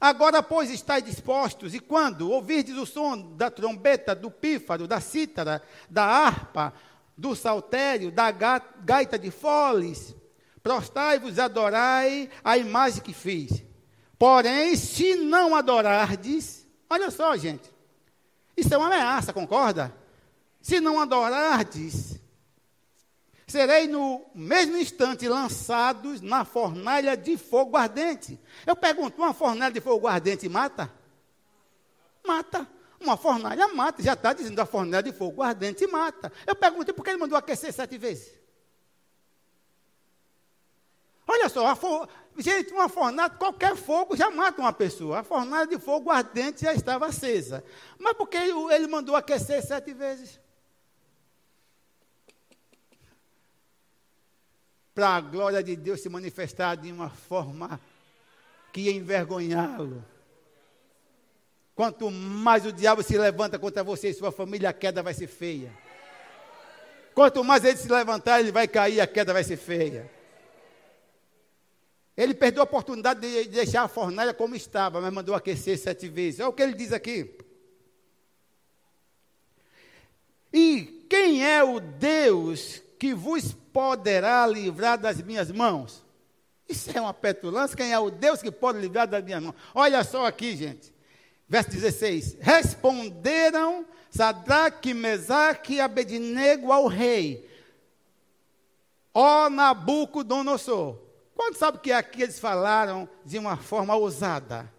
Agora, 0.00 0.42
pois, 0.42 0.70
estáis 0.70 1.04
dispostos, 1.04 1.74
e 1.74 1.80
quando 1.80 2.30
ouvirdes 2.30 2.76
o 2.76 2.86
som 2.86 3.34
da 3.34 3.50
trombeta, 3.50 4.14
do 4.14 4.30
pífaro, 4.30 4.86
da 4.86 5.00
cítara, 5.00 5.60
da 5.90 6.04
harpa, 6.04 6.72
do 7.16 7.34
saltério, 7.34 8.12
da 8.12 8.30
gaita 8.30 9.18
de 9.18 9.30
foles, 9.32 10.14
prostai-vos 10.62 11.38
adorai 11.38 12.30
a 12.44 12.56
imagem 12.56 13.02
que 13.02 13.12
fiz. 13.12 13.64
Porém, 14.16 14.76
se 14.76 15.16
não 15.16 15.56
adorardes, 15.56 16.64
olha 16.88 17.10
só, 17.10 17.36
gente, 17.36 17.68
isso 18.56 18.72
é 18.72 18.76
uma 18.76 18.86
ameaça, 18.86 19.32
concorda? 19.32 19.92
Se 20.60 20.80
não 20.80 21.00
adorardes, 21.00 22.17
serei 23.48 23.88
no 23.88 24.24
mesmo 24.34 24.76
instante 24.76 25.26
lançados 25.26 26.20
na 26.20 26.44
fornalha 26.44 27.16
de 27.16 27.38
fogo 27.38 27.76
ardente. 27.76 28.38
Eu 28.66 28.76
pergunto, 28.76 29.20
uma 29.20 29.32
fornalha 29.32 29.72
de 29.72 29.80
fogo 29.80 30.06
ardente 30.06 30.48
mata? 30.48 30.92
Mata. 32.24 32.68
Uma 33.00 33.16
fornalha 33.16 33.68
mata. 33.68 34.02
Já 34.02 34.12
está 34.12 34.34
dizendo 34.34 34.60
a 34.60 34.66
fornalha 34.66 35.02
de 35.02 35.12
fogo 35.12 35.42
ardente 35.42 35.86
mata. 35.86 36.30
Eu 36.46 36.54
pergunto, 36.54 36.92
por 36.92 37.02
que 37.02 37.10
ele 37.10 37.18
mandou 37.18 37.38
aquecer 37.38 37.72
sete 37.72 37.96
vezes? 37.96 38.38
Olha 41.26 41.48
só, 41.48 41.74
for... 41.74 42.08
gente, 42.36 42.72
uma 42.72 42.88
fornalha, 42.88 43.30
qualquer 43.30 43.76
fogo 43.76 44.14
já 44.14 44.30
mata 44.30 44.60
uma 44.60 44.72
pessoa. 44.74 45.20
A 45.20 45.24
fornalha 45.24 45.66
de 45.66 45.78
fogo 45.78 46.10
ardente 46.10 46.62
já 46.62 46.74
estava 46.74 47.06
acesa. 47.06 47.64
Mas 47.98 48.12
por 48.12 48.28
que 48.28 48.36
ele 48.36 48.86
mandou 48.88 49.16
aquecer 49.16 49.64
sete 49.64 49.94
vezes? 49.94 50.38
Para 54.98 55.10
a 55.10 55.20
glória 55.20 55.62
de 55.62 55.76
Deus 55.76 56.00
se 56.00 56.08
manifestar 56.08 56.74
de 56.74 56.90
uma 56.90 57.08
forma 57.08 57.80
que 58.72 58.90
envergonhá-lo. 58.90 60.04
Quanto 61.72 62.10
mais 62.10 62.66
o 62.66 62.72
diabo 62.72 63.00
se 63.04 63.16
levanta 63.16 63.60
contra 63.60 63.84
você 63.84 64.08
e 64.08 64.14
sua 64.14 64.32
família, 64.32 64.70
a 64.70 64.72
queda 64.72 65.00
vai 65.00 65.14
ser 65.14 65.28
feia. 65.28 65.72
Quanto 67.14 67.44
mais 67.44 67.62
ele 67.62 67.76
se 67.76 67.88
levantar, 67.88 68.40
ele 68.40 68.50
vai 68.50 68.66
cair, 68.66 69.00
a 69.00 69.06
queda 69.06 69.32
vai 69.32 69.44
ser 69.44 69.56
feia. 69.56 70.10
Ele 72.16 72.34
perdeu 72.34 72.62
a 72.62 72.64
oportunidade 72.64 73.20
de 73.20 73.50
deixar 73.50 73.84
a 73.84 73.88
fornalha 73.88 74.34
como 74.34 74.56
estava, 74.56 75.00
mas 75.00 75.12
mandou 75.12 75.32
aquecer 75.32 75.78
sete 75.78 76.08
vezes. 76.08 76.40
É 76.40 76.46
o 76.48 76.52
que 76.52 76.60
ele 76.60 76.74
diz 76.74 76.92
aqui. 76.92 77.38
E 80.52 81.06
quem 81.08 81.46
é 81.46 81.62
o 81.62 81.78
Deus 81.78 82.82
que 82.98 83.14
vos 83.14 83.52
poderá 83.72 84.46
livrar 84.46 84.98
das 84.98 85.20
minhas 85.22 85.50
mãos? 85.50 86.04
Isso 86.68 86.90
é 86.96 87.00
uma 87.00 87.14
petulância. 87.14 87.76
Quem 87.76 87.92
é 87.92 87.98
o 87.98 88.10
Deus 88.10 88.42
que 88.42 88.50
pode 88.50 88.78
livrar 88.78 89.06
das 89.06 89.24
minhas 89.24 89.42
mãos? 89.42 89.54
Olha 89.74 90.04
só 90.04 90.26
aqui, 90.26 90.56
gente. 90.56 90.92
Verso 91.48 91.70
16: 91.70 92.36
Responderam 92.40 93.86
Sadraque, 94.10 94.92
Mesaque 94.92 95.74
e 95.74 95.80
Abednego 95.80 96.72
ao 96.72 96.86
rei, 96.86 97.48
ó 99.14 99.48
Nabucodonosor. 99.48 100.98
Quando 101.34 101.56
sabe 101.56 101.78
que 101.78 101.92
aqui 101.92 102.22
eles 102.22 102.38
falaram 102.38 103.08
de 103.24 103.38
uma 103.38 103.56
forma 103.56 103.94
ousada? 103.94 104.70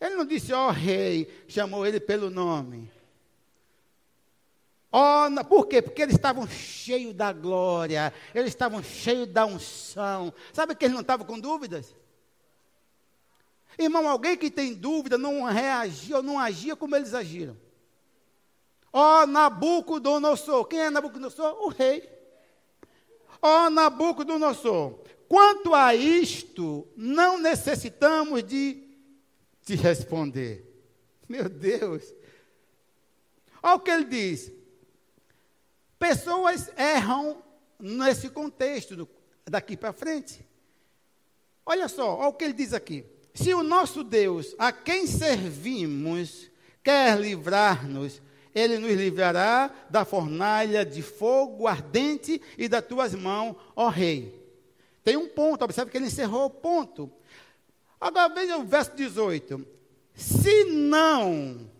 Ele 0.00 0.16
não 0.16 0.24
disse, 0.24 0.52
ó 0.52 0.68
rei, 0.70 1.44
chamou 1.46 1.86
ele 1.86 2.00
pelo 2.00 2.28
nome. 2.28 2.90
Oh, 4.94 5.44
por 5.46 5.66
quê? 5.66 5.80
Porque 5.80 6.02
eles 6.02 6.14
estavam 6.14 6.46
cheios 6.46 7.14
da 7.14 7.32
glória, 7.32 8.12
eles 8.34 8.50
estavam 8.50 8.82
cheios 8.82 9.26
da 9.26 9.46
unção. 9.46 10.34
Sabe 10.52 10.74
que 10.74 10.84
eles 10.84 10.92
não 10.92 11.00
estavam 11.00 11.26
com 11.26 11.40
dúvidas? 11.40 11.96
Irmão, 13.78 14.06
alguém 14.06 14.36
que 14.36 14.50
tem 14.50 14.74
dúvida 14.74 15.16
não 15.16 15.44
reagia 15.44 16.18
ou 16.18 16.22
não 16.22 16.38
agia 16.38 16.76
como 16.76 16.94
eles 16.94 17.14
agiram. 17.14 17.56
Ó 18.92 19.22
oh, 19.22 19.26
Nabucodonosor, 19.26 20.66
quem 20.66 20.80
é 20.80 20.90
Nabucodonosor? 20.90 21.54
O 21.62 21.68
rei. 21.68 22.06
Ó 23.40 23.66
oh, 23.66 23.70
Nabucodonosor, 23.70 24.98
quanto 25.26 25.74
a 25.74 25.94
isto, 25.94 26.86
não 26.94 27.38
necessitamos 27.38 28.42
de 28.42 28.86
te 29.64 29.74
responder. 29.74 30.70
Meu 31.26 31.48
Deus. 31.48 32.14
Olha 33.62 33.76
o 33.76 33.80
que 33.80 33.90
ele 33.90 34.04
diz. 34.04 34.61
Pessoas 36.02 36.68
erram 36.76 37.40
nesse 37.78 38.28
contexto, 38.28 39.08
daqui 39.44 39.76
para 39.76 39.92
frente. 39.92 40.44
Olha 41.64 41.86
só, 41.86 42.16
olha 42.16 42.26
o 42.26 42.32
que 42.32 42.42
ele 42.42 42.52
diz 42.52 42.74
aqui. 42.74 43.06
Se 43.32 43.54
o 43.54 43.62
nosso 43.62 44.02
Deus, 44.02 44.52
a 44.58 44.72
quem 44.72 45.06
servimos, 45.06 46.50
quer 46.82 47.16
livrar-nos, 47.16 48.20
ele 48.52 48.78
nos 48.78 48.90
livrará 48.90 49.70
da 49.88 50.04
fornalha 50.04 50.84
de 50.84 51.02
fogo 51.02 51.68
ardente 51.68 52.42
e 52.58 52.66
das 52.66 52.84
tuas 52.84 53.14
mãos, 53.14 53.54
ó 53.76 53.88
rei. 53.88 54.44
Tem 55.04 55.16
um 55.16 55.28
ponto, 55.28 55.64
observe 55.64 55.92
que 55.92 55.98
ele 55.98 56.06
encerrou 56.06 56.46
o 56.46 56.50
ponto. 56.50 57.12
Agora 58.00 58.34
veja 58.34 58.56
o 58.56 58.64
verso 58.64 58.90
18. 58.96 59.64
Se 60.16 60.64
não, 60.64 61.70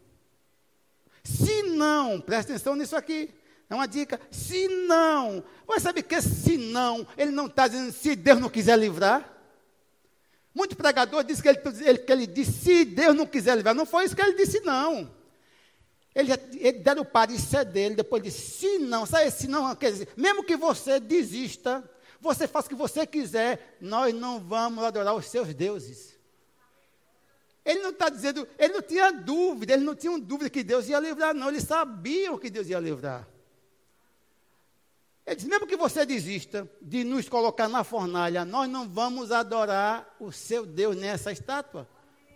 se 1.25 1.65
não, 1.65 2.21
presta 2.21 2.53
atenção 2.53 2.77
nisso 2.77 2.95
aqui. 2.95 3.42
É 3.73 3.75
uma 3.75 3.89
dica. 3.89 4.21
Se 4.31 4.69
não, 4.69 5.43
você 5.67 5.81
sabe 5.81 6.03
que 6.03 6.21
se 6.21 6.59
não, 6.59 7.07
ele 7.17 7.31
não 7.31 7.47
está 7.47 7.67
dizendo 7.67 7.91
se 7.91 8.15
Deus 8.15 8.39
não 8.39 8.51
quiser 8.51 8.79
livrar. 8.79 9.27
Muito 10.55 10.77
pregador 10.77 11.25
diz 11.25 11.41
que 11.41 11.49
ele, 11.49 11.59
ele, 11.81 11.99
que 11.99 12.13
ele 12.13 12.27
disse, 12.27 12.53
se 12.53 12.85
Deus 12.85 13.17
não 13.17 13.25
quiser 13.25 13.57
livrar. 13.57 13.75
Não 13.75 13.87
foi 13.87 14.05
isso 14.05 14.15
que 14.15 14.21
ele 14.21 14.35
disse, 14.35 14.61
não. 14.61 15.11
Ele, 16.15 16.33
ele 16.61 16.81
deram 16.81 17.01
o 17.01 17.07
parecer 17.07 17.65
dele, 17.65 17.95
depois 17.95 18.23
disse, 18.23 18.59
se 18.59 18.79
não, 18.79 19.07
sabe, 19.07 19.31
se 19.31 19.49
não, 19.49 19.75
quer 19.75 19.93
dizer, 19.93 20.09
mesmo 20.19 20.45
que 20.45 20.55
você 20.55 21.01
desista, 21.01 21.83
você 22.21 22.47
faça 22.47 22.67
o 22.67 22.69
que 22.69 22.75
você 22.75 23.07
quiser, 23.07 23.79
nós 23.81 24.15
não 24.15 24.39
vamos 24.39 24.85
adorar 24.85 25.15
os 25.15 25.25
seus 25.25 25.55
deuses. 25.55 26.15
Ele 27.65 27.81
não 27.81 27.89
está 27.89 28.11
dizendo, 28.11 28.47
ele 28.59 28.75
não 28.75 28.83
tinha 28.83 29.11
dúvida, 29.11 29.73
ele 29.73 29.85
não 29.85 29.95
tinha 29.95 30.19
dúvida 30.19 30.51
que 30.51 30.63
Deus 30.63 30.91
ia 30.91 31.01
livrar, 31.01 31.33
não, 31.33 31.49
eles 31.49 31.65
sabiam 31.65 32.37
que 32.37 32.51
Deus 32.51 32.69
ia 32.69 32.79
livrar. 32.79 33.32
Ele 35.27 35.37
diz: 35.37 35.45
mesmo 35.47 35.67
que 35.67 35.77
você 35.77 36.05
desista 36.05 36.69
de 36.81 37.05
nos 37.05 37.29
colocar 37.29 37.69
na 37.69 37.85
fornalha, 37.85 38.45
nós 38.45 38.69
não 38.69 38.89
vamos 38.89 39.31
adorar 39.31 40.17
o 40.19 40.33
seu 40.33 40.67
Deus 40.67 40.97
nessa 40.97 41.31
estátua. 41.31 41.89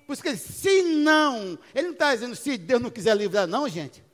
Por 0.07 0.13
isso 0.13 0.23
que 0.23 0.29
ele, 0.29 0.39
se 0.39 0.83
não, 0.83 1.59
ele 1.75 1.89
não 1.89 1.95
está 1.95 2.15
dizendo 2.15 2.37
se 2.37 2.57
Deus 2.57 2.81
não 2.81 2.91
quiser 2.91 3.17
livrar, 3.17 3.47
não, 3.47 3.69
gente. 3.69 4.05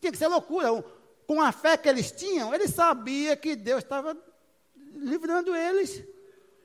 Tinha 0.00 0.10
que 0.10 0.18
ser 0.18 0.26
loucura. 0.26 0.84
Com 1.26 1.40
a 1.40 1.52
fé 1.52 1.76
que 1.76 1.88
eles 1.88 2.10
tinham, 2.10 2.52
ele 2.52 2.68
sabia 2.68 3.36
que 3.36 3.56
Deus 3.56 3.82
estava 3.82 4.16
livrando 4.94 5.54
eles. 5.54 6.02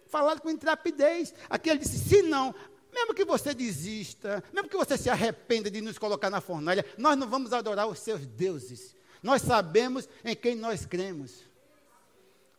Falando 0.07 0.41
com 0.41 0.49
intrepidez. 0.49 1.33
Aqui 1.47 1.69
ele 1.69 1.79
disse: 1.79 1.99
se 1.99 2.23
não, 2.23 2.53
mesmo 2.91 3.13
que 3.13 3.23
você 3.23 3.53
desista, 3.53 4.43
mesmo 4.51 4.67
que 4.67 4.75
você 4.75 4.97
se 4.97 5.09
arrependa 5.09 5.69
de 5.69 5.79
nos 5.79 5.99
colocar 5.99 6.29
na 6.31 6.41
fornalha, 6.41 6.83
nós 6.97 7.15
não 7.15 7.29
vamos 7.29 7.53
adorar 7.53 7.87
os 7.87 7.99
seus 7.99 8.25
deuses. 8.25 8.95
Nós 9.21 9.41
sabemos 9.41 10.07
em 10.23 10.35
quem 10.35 10.55
nós 10.55 10.85
cremos. 10.85 11.43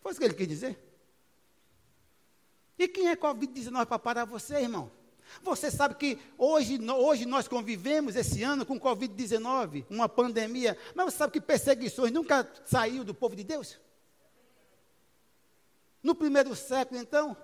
Foi 0.03 0.13
isso 0.13 0.21
que 0.21 0.27
ele 0.27 0.35
quis 0.35 0.49
dizer. 0.49 0.79
E 2.79 2.89
quem 2.89 3.09
é 3.09 3.17
Covid-19 3.17 3.87
para 3.87 3.99
parar 3.99 4.25
você, 4.25 4.57
irmão? 4.57 4.91
Você 5.43 5.71
sabe 5.71 5.95
que 5.95 6.19
hoje, 6.37 6.79
hoje 6.91 7.27
nós 7.27 7.47
convivemos 7.47 8.17
esse 8.17 8.43
ano 8.43 8.67
com 8.67 8.81
Covid-19, 8.81 9.87
uma 9.89 10.09
pandemia, 10.09 10.77
mas 10.95 11.07
você 11.07 11.19
sabe 11.19 11.33
que 11.35 11.41
perseguições 11.41 12.11
nunca 12.11 12.51
saiu 12.65 13.05
do 13.05 13.15
povo 13.15 13.37
de 13.37 13.45
Deus? 13.45 13.79
No 16.03 16.15
primeiro 16.15 16.55
século, 16.57 16.99
então, 17.01 17.37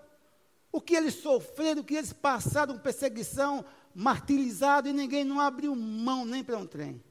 o 0.73 0.81
que 0.81 0.95
eles 0.95 1.15
sofreram, 1.15 1.83
o 1.83 1.85
que 1.85 1.95
eles 1.95 2.13
passaram, 2.13 2.79
perseguição, 2.79 3.65
martirizado, 3.95 4.89
e 4.89 4.93
ninguém 4.93 5.25
não 5.25 5.41
abriu 5.41 5.75
mão 5.77 6.25
nem 6.25 6.43
para 6.43 6.59
um 6.59 6.67
trem. 6.67 7.03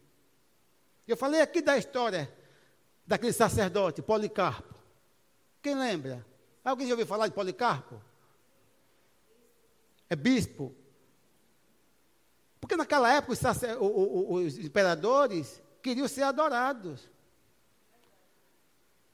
Eu 1.07 1.15
falei 1.15 1.41
aqui 1.41 1.61
da 1.61 1.77
história 1.77 2.31
daquele 3.05 3.33
sacerdote, 3.33 4.01
Policarpo. 4.01 4.73
Quem 5.61 5.75
lembra? 5.75 6.25
Alguém 6.63 6.87
já 6.87 6.93
ouviu 6.93 7.05
falar 7.05 7.27
de 7.27 7.33
Policarpo? 7.33 8.01
É 10.09 10.15
bispo. 10.15 10.75
Porque 12.59 12.75
naquela 12.75 13.13
época 13.13 13.33
os, 13.33 13.39
sacer, 13.39 13.77
os 13.79 14.57
imperadores 14.57 15.61
queriam 15.81 16.07
ser 16.07 16.23
adorados. 16.23 17.07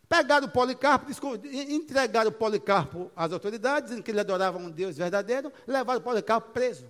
Pegaram 0.08 0.48
o 0.48 0.52
Policarpo, 0.52 1.08
entregaram 1.54 2.30
o 2.30 2.34
Policarpo 2.34 3.12
às 3.16 3.32
autoridades, 3.32 3.90
dizendo 3.90 4.04
que 4.04 4.12
ele 4.12 4.20
adorava 4.20 4.58
um 4.58 4.70
Deus 4.70 4.98
verdadeiro, 4.98 5.52
levaram 5.68 6.00
o 6.00 6.04
Policarpo 6.04 6.52
preso, 6.52 6.90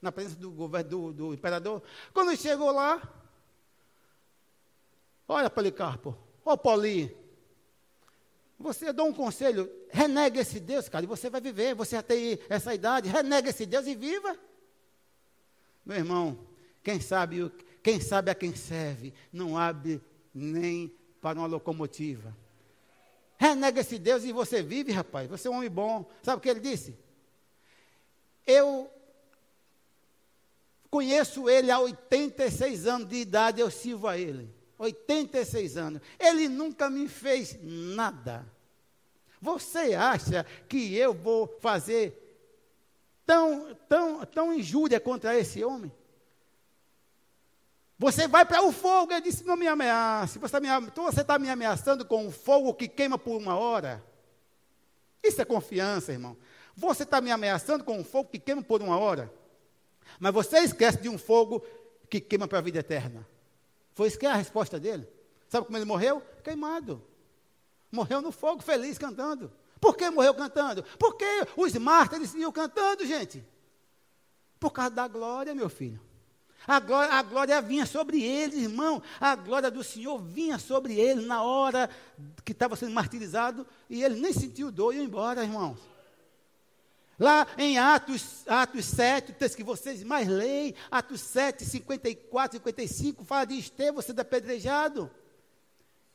na 0.00 0.12
presença 0.12 0.36
do, 0.36 0.50
do, 0.50 1.12
do 1.12 1.34
imperador. 1.34 1.82
Quando 2.12 2.36
chegou 2.36 2.70
lá, 2.70 3.00
Olha, 5.32 5.48
Policarpo, 5.48 6.18
ô 6.44 6.58
Poli, 6.58 7.16
você 8.58 8.92
dá 8.92 9.04
um 9.04 9.12
conselho, 9.12 9.70
renega 9.88 10.40
esse 10.40 10.58
Deus, 10.58 10.88
cara, 10.88 11.04
e 11.04 11.06
você 11.06 11.30
vai 11.30 11.40
viver, 11.40 11.72
você 11.72 11.94
já 11.94 12.02
tem 12.02 12.36
essa 12.48 12.74
idade, 12.74 13.08
renega 13.08 13.48
esse 13.48 13.64
Deus 13.64 13.86
e 13.86 13.94
viva. 13.94 14.36
Meu 15.86 15.98
irmão, 15.98 16.36
quem 16.82 17.00
sabe, 17.00 17.48
quem 17.80 18.00
sabe 18.00 18.32
a 18.32 18.34
quem 18.34 18.56
serve, 18.56 19.14
não 19.32 19.56
abre 19.56 20.02
nem 20.34 20.92
para 21.20 21.38
uma 21.38 21.46
locomotiva. 21.46 22.36
Renega 23.38 23.82
esse 23.82 24.00
Deus 24.00 24.24
e 24.24 24.32
você 24.32 24.64
vive, 24.64 24.90
rapaz. 24.90 25.30
Você 25.30 25.46
é 25.46 25.50
um 25.52 25.58
homem 25.58 25.70
bom. 25.70 26.10
Sabe 26.24 26.38
o 26.38 26.40
que 26.40 26.48
ele 26.48 26.58
disse? 26.58 26.98
Eu 28.44 28.90
conheço 30.90 31.48
ele 31.48 31.70
há 31.70 31.78
86 31.78 32.88
anos 32.88 33.08
de 33.08 33.14
idade, 33.14 33.60
eu 33.60 33.70
sirvo 33.70 34.08
a 34.08 34.18
ele. 34.18 34.58
86 34.80 35.76
anos. 35.76 36.02
Ele 36.18 36.48
nunca 36.48 36.88
me 36.88 37.06
fez 37.06 37.58
nada. 37.62 38.46
Você 39.40 39.94
acha 39.94 40.44
que 40.68 40.94
eu 40.96 41.12
vou 41.12 41.46
fazer 41.60 42.16
tão, 43.26 43.74
tão, 43.88 44.24
tão 44.24 44.54
injúria 44.54 44.98
contra 44.98 45.38
esse 45.38 45.62
homem? 45.62 45.92
Você 47.98 48.26
vai 48.26 48.46
para 48.46 48.62
o 48.62 48.72
fogo, 48.72 49.12
ele 49.12 49.20
disse, 49.20 49.44
não 49.44 49.56
me 49.56 49.68
ameace. 49.68 50.38
Você 50.38 50.56
está 50.56 50.60
me, 50.60 50.86
então 50.86 51.08
está 51.08 51.38
me 51.38 51.50
ameaçando 51.50 52.04
com 52.04 52.26
um 52.26 52.32
fogo 52.32 52.72
que 52.72 52.88
queima 52.88 53.18
por 53.18 53.36
uma 53.36 53.56
hora. 53.58 54.02
Isso 55.22 55.42
é 55.42 55.44
confiança, 55.44 56.12
irmão. 56.12 56.36
Você 56.74 57.02
está 57.02 57.20
me 57.20 57.30
ameaçando 57.30 57.84
com 57.84 57.98
um 57.98 58.04
fogo 58.04 58.30
que 58.30 58.38
queima 58.38 58.62
por 58.62 58.80
uma 58.80 58.98
hora. 58.98 59.30
Mas 60.18 60.32
você 60.32 60.60
esquece 60.60 60.98
de 60.98 61.10
um 61.10 61.18
fogo 61.18 61.62
que 62.08 62.20
queima 62.20 62.48
para 62.48 62.58
a 62.58 62.62
vida 62.62 62.78
eterna. 62.78 63.26
Foi 63.94 64.08
isso 64.08 64.18
que 64.18 64.26
é 64.26 64.30
a 64.30 64.36
resposta 64.36 64.78
dele. 64.78 65.08
Sabe 65.48 65.66
como 65.66 65.76
ele 65.76 65.84
morreu? 65.84 66.22
Queimado. 66.44 67.02
Morreu 67.90 68.22
no 68.22 68.30
fogo, 68.30 68.62
feliz, 68.62 68.96
cantando. 68.98 69.52
Por 69.80 69.96
que 69.96 70.08
morreu 70.10 70.34
cantando? 70.34 70.84
Porque 70.98 71.24
os 71.56 71.72
mártires 71.74 72.34
iam 72.34 72.52
cantando, 72.52 73.04
gente. 73.04 73.44
Por 74.58 74.70
causa 74.70 74.90
da 74.90 75.08
glória, 75.08 75.54
meu 75.54 75.68
filho. 75.68 76.00
A 76.66 76.78
glória, 76.78 77.12
a 77.14 77.22
glória 77.22 77.62
vinha 77.62 77.86
sobre 77.86 78.22
ele, 78.22 78.62
irmão. 78.62 79.02
A 79.18 79.34
glória 79.34 79.70
do 79.70 79.82
Senhor 79.82 80.18
vinha 80.18 80.58
sobre 80.58 80.94
ele 81.00 81.24
na 81.24 81.42
hora 81.42 81.88
que 82.44 82.52
estava 82.52 82.76
sendo 82.76 82.92
martirizado. 82.92 83.66
E 83.88 84.04
ele 84.04 84.20
nem 84.20 84.32
sentiu 84.32 84.70
dor 84.70 84.94
e 84.94 84.98
ia 84.98 85.02
embora, 85.02 85.42
irmãos. 85.42 85.78
Lá 87.20 87.46
em 87.58 87.76
Atos, 87.76 88.44
Atos 88.46 88.86
7, 88.86 89.32
o 89.32 89.34
texto 89.34 89.56
que 89.56 89.62
vocês 89.62 90.02
mais 90.02 90.26
leem, 90.26 90.74
Atos 90.90 91.20
7, 91.20 91.66
54, 91.66 92.56
55, 92.56 93.24
fala 93.26 93.44
de 93.44 93.58
Estevão 93.58 94.00
sendo 94.00 94.20
apedrejado. 94.20 95.10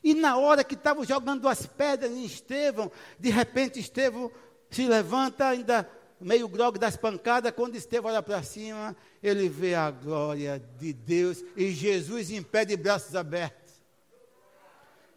E 0.04 0.16
na 0.16 0.36
hora 0.36 0.64
que 0.64 0.74
estavam 0.74 1.06
jogando 1.06 1.48
as 1.48 1.68
pedras 1.68 2.12
em 2.12 2.26
Estevão, 2.26 2.92
de 3.20 3.30
repente 3.30 3.80
Estevão 3.80 4.32
se 4.72 4.88
levanta, 4.88 5.46
ainda 5.46 5.88
meio 6.20 6.48
grogue 6.48 6.80
das 6.80 6.98
pancadas. 6.98 7.52
Quando 7.52 7.76
Estevão 7.76 8.10
olha 8.10 8.24
para 8.24 8.42
cima, 8.42 8.98
ele 9.22 9.48
vê 9.48 9.76
a 9.76 9.92
glória 9.92 10.60
de 10.80 10.92
Deus 10.92 11.44
e 11.56 11.70
Jesus 11.70 12.32
em 12.32 12.42
pé 12.42 12.66
de 12.66 12.76
braços 12.76 13.16
abertos, 13.16 13.74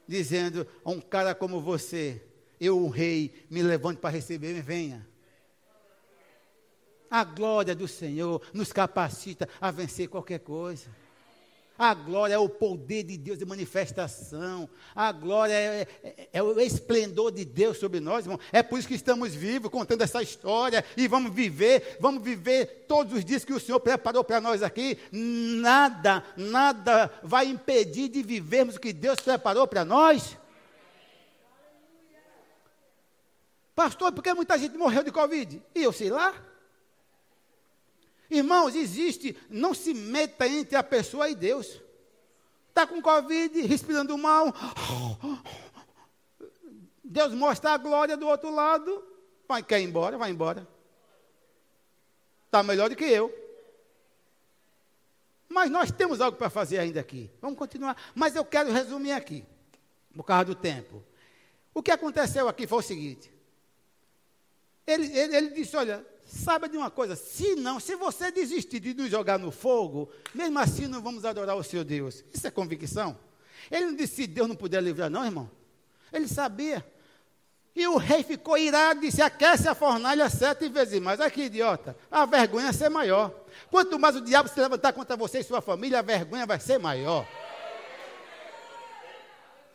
dizendo: 0.07 0.67
a 0.85 0.91
um 0.91 1.01
cara 1.01 1.35
como 1.35 1.63
você, 1.63 2.23
eu, 2.61 2.77
o 2.79 2.91
rei, 2.91 3.47
me 3.49 3.63
levante 3.63 4.03
para 4.03 4.11
receber, 4.11 4.61
venha. 4.61 5.09
A 7.11 7.25
glória 7.25 7.75
do 7.75 7.89
Senhor 7.89 8.43
nos 8.53 8.73
capacita 8.73 9.49
a 9.61 9.71
vencer 9.71 10.09
qualquer 10.09 10.41
coisa. 10.41 10.89
A 11.79 11.95
glória 11.95 12.35
é 12.35 12.39
o 12.39 12.49
poder 12.49 13.05
de 13.05 13.17
Deus 13.17 13.39
de 13.39 13.47
manifestação. 13.47 14.69
A 14.97 15.13
glória 15.13 15.53
é, 15.53 15.87
é, 16.03 16.29
é, 16.33 16.43
o 16.43 16.59
esplendor 16.59 17.31
de 17.31 17.45
Deus 17.45 17.79
sobre 17.79 18.01
nós, 18.01 18.25
irmão. 18.25 18.41
É 18.53 18.65
por 18.65 18.81
isso 18.81 18.89
que 18.89 18.97
estamos 18.97 19.33
vivos, 19.33 19.71
contando 19.71 20.03
essa 20.03 20.21
história. 20.21 20.85
E 20.97 21.07
vamos 21.07 21.33
viver, 21.33 21.97
vamos 22.01 22.21
viver 22.21 22.85
todos 22.89 23.13
os 23.13 23.25
dias 23.25 23.45
que 23.45 23.53
o 23.53 23.61
Senhor 23.61 23.79
preparou 23.79 24.25
para 24.25 24.41
nós 24.41 24.61
aqui. 24.61 24.99
Nada, 25.13 26.25
nada 26.37 27.13
vai 27.23 27.47
impedir 27.47 28.09
de 28.09 28.25
vivermos 28.25 28.75
o 28.75 28.81
que 28.81 28.93
Deus 28.93 29.21
preparou 29.21 29.65
para 29.69 29.85
nós. 29.85 30.37
Pastor, 33.73 34.11
por 34.11 34.25
que 34.25 34.35
muita 34.35 34.59
gente 34.59 34.77
morreu 34.77 35.05
de 35.05 35.13
Covid? 35.13 35.63
E 35.77 35.85
eu 35.85 35.93
sei 35.93 36.11
lá. 36.11 36.48
Irmãos, 38.31 38.75
existe, 38.75 39.37
não 39.49 39.73
se 39.73 39.95
meta 39.95 40.47
entre 40.47 40.77
a 40.77 40.83
pessoa 40.83 41.29
e 41.29 41.35
Deus. 41.35 41.81
Está 42.69 42.87
com 42.87 43.01
Covid, 43.01 43.61
respirando 43.63 44.17
mal. 44.19 44.55
Deus 47.03 47.33
mostra 47.33 47.71
a 47.71 47.79
glória 47.79 48.17
do 48.17 48.29
outro 48.29 48.51
lado. 48.55 49.03
Vai, 49.49 49.63
quer 49.63 49.81
ir 49.81 49.85
embora? 49.85 50.19
Vai 50.19 50.31
embora. 50.31 50.69
Está 52.47 52.63
melhor 52.63 52.91
do 52.91 52.97
que 52.97 53.05
eu. 53.05 53.35
Mas 55.49 55.71
nós 55.71 55.91
temos 55.91 56.21
algo 56.21 56.37
para 56.37 56.51
fazer 56.51 56.79
ainda 56.79 57.01
aqui. 57.01 57.31
Vamos 57.41 57.59
continuar. 57.59 57.97
Mas 58.15 58.37
eu 58.37 58.45
quero 58.45 58.71
resumir 58.71 59.13
aqui, 59.13 59.45
por 60.15 60.23
causa 60.23 60.45
do 60.45 60.55
tempo. 60.55 61.03
O 61.73 61.83
que 61.83 61.91
aconteceu 61.91 62.49
aqui 62.49 62.67
foi 62.67 62.79
o 62.79 62.83
seguinte. 62.83 63.33
Ele, 64.87 65.07
ele, 65.17 65.37
ele 65.37 65.51
disse: 65.51 65.77
Olha, 65.77 66.05
Saiba 66.29 66.69
de 66.69 66.77
uma 66.77 66.91
coisa, 66.91 67.17
se 67.17 67.55
não, 67.55 67.81
se 67.81 67.97
você 67.97 68.31
desistir 68.31 68.81
de 68.81 68.93
nos 68.93 69.11
jogar 69.11 69.39
no 69.39 69.51
fogo, 69.51 70.11
mesmo 70.35 70.59
assim 70.59 70.87
não 70.87 71.01
vamos 71.01 71.25
adorar 71.25 71.57
o 71.57 71.65
seu 71.65 71.83
Deus. 71.83 72.23
Isso 72.35 72.47
é 72.47 72.51
convicção. 72.51 73.19
Ele 73.71 73.87
não 73.87 73.97
disse 73.97 74.17
se 74.17 74.27
Deus 74.27 74.47
não 74.47 74.55
puder 74.55 74.83
livrar, 74.83 75.09
não, 75.09 75.25
irmão. 75.25 75.51
Ele 76.13 76.29
sabia. 76.29 76.87
E 77.75 77.87
o 77.87 77.97
rei 77.97 78.23
ficou 78.23 78.59
irado 78.59 79.03
e 79.03 79.09
disse: 79.09 79.23
aquece 79.23 79.69
a 79.69 79.75
fornalha 79.75 80.29
sete 80.29 80.69
vezes 80.69 81.01
mais. 81.01 81.19
Que 81.33 81.45
idiota. 81.45 81.97
A 82.11 82.27
vergonha 82.27 82.65
vai 82.65 82.75
ser 82.75 82.91
maior. 82.91 83.33
Quanto 83.71 83.99
mais 83.99 84.15
o 84.15 84.21
diabo 84.21 84.51
se 84.51 84.61
levantar 84.61 84.93
contra 84.93 85.17
você 85.17 85.39
e 85.39 85.45
sua 85.45 85.63
família, 85.63 86.01
a 86.01 86.03
vergonha 86.03 86.45
vai 86.45 86.61
ser 86.61 86.79
maior. 86.79 87.27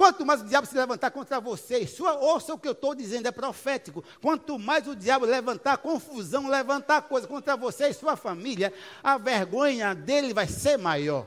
Quanto 0.04 0.26
mais 0.26 0.42
o 0.42 0.44
diabo 0.44 0.68
se 0.68 0.76
levantar 0.76 1.12
contra 1.12 1.40
vocês, 1.40 1.92
sua, 1.92 2.16
ouça 2.18 2.54
o 2.54 2.60
que 2.60 2.68
eu 2.68 2.74
estou 2.74 2.94
dizendo, 2.94 3.26
é 3.26 3.32
profético. 3.32 4.04
Quanto 4.22 4.60
mais 4.60 4.86
o 4.86 4.98
diabo 4.98 5.26
levantar 5.26 5.78
confusão, 5.78 6.50
levantar 6.50 7.04
coisa 7.04 7.26
contra 7.26 7.56
você 7.56 7.88
e 7.88 7.94
sua 7.94 8.18
família, 8.18 8.74
a 9.02 9.18
vergonha 9.18 9.96
dele 9.96 10.34
vai 10.34 10.46
ser 10.46 10.78
maior. 10.78 11.26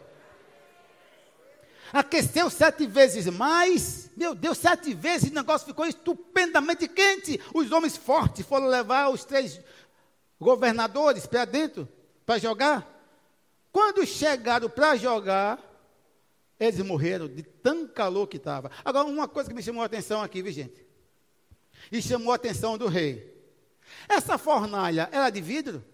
Aqueceu 1.91 2.51
sete 2.51 2.87
vezes 2.87 3.25
mais, 3.29 4.11
meu 4.15 4.35
Deus, 4.35 4.59
sete 4.59 4.93
vezes, 4.93 5.31
o 5.31 5.35
negócio 5.35 5.67
ficou 5.67 5.87
estupendamente 5.87 6.87
quente. 6.87 7.41
Os 7.55 7.73
homens 7.73 7.97
fortes 7.97 8.45
foram 8.45 8.67
levar 8.67 9.09
os 9.09 9.25
três 9.25 9.59
governadores 10.39 11.25
para 11.25 11.47
dentro, 11.47 11.89
para 12.27 12.37
jogar. 12.37 12.87
Quando 13.73 14.05
chegaram 14.05 14.69
para 14.69 14.97
jogar, 14.97 15.66
eles 16.59 16.79
morreram 16.81 17.29
de 17.29 17.43
tão 17.43 17.87
calor 17.87 18.27
que 18.27 18.39
estava. 18.39 18.71
Agora, 18.85 19.07
uma 19.07 19.29
coisa 19.29 19.49
que 19.49 19.55
me 19.55 19.63
chamou 19.63 19.83
a 19.83 19.87
atenção 19.87 20.23
aqui, 20.23 20.43
viu, 20.43 20.53
gente? 20.53 20.85
E 21.93 22.01
chamou 22.01 22.33
a 22.33 22.37
atenção 22.37 22.79
do 22.79 22.87
rei. 22.87 23.35
Essa 24.09 24.39
fornalha 24.39 25.09
era 25.13 25.29
de 25.31 25.41
vidro? 25.41 25.85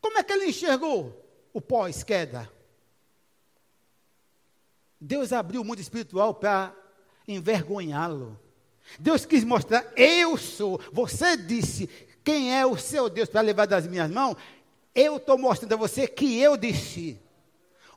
Como 0.00 0.18
é 0.18 0.22
que 0.22 0.32
ele 0.32 0.46
enxergou 0.46 1.24
o 1.52 1.60
pós-queda? 1.60 2.50
Deus 5.00 5.32
abriu 5.32 5.60
o 5.60 5.64
mundo 5.64 5.80
espiritual 5.80 6.34
para 6.34 6.74
envergonhá-lo. 7.26 8.38
Deus 8.98 9.24
quis 9.24 9.44
mostrar, 9.44 9.86
eu 9.96 10.36
sou. 10.36 10.80
Você 10.92 11.36
disse, 11.36 11.88
quem 12.24 12.56
é 12.56 12.66
o 12.66 12.76
seu 12.76 13.08
Deus 13.08 13.28
para 13.28 13.40
levar 13.40 13.66
das 13.66 13.86
minhas 13.86 14.10
mãos? 14.10 14.36
Eu 14.94 15.18
estou 15.18 15.38
mostrando 15.38 15.74
a 15.74 15.76
você 15.76 16.08
que 16.08 16.40
eu 16.40 16.56
disse. 16.56 17.20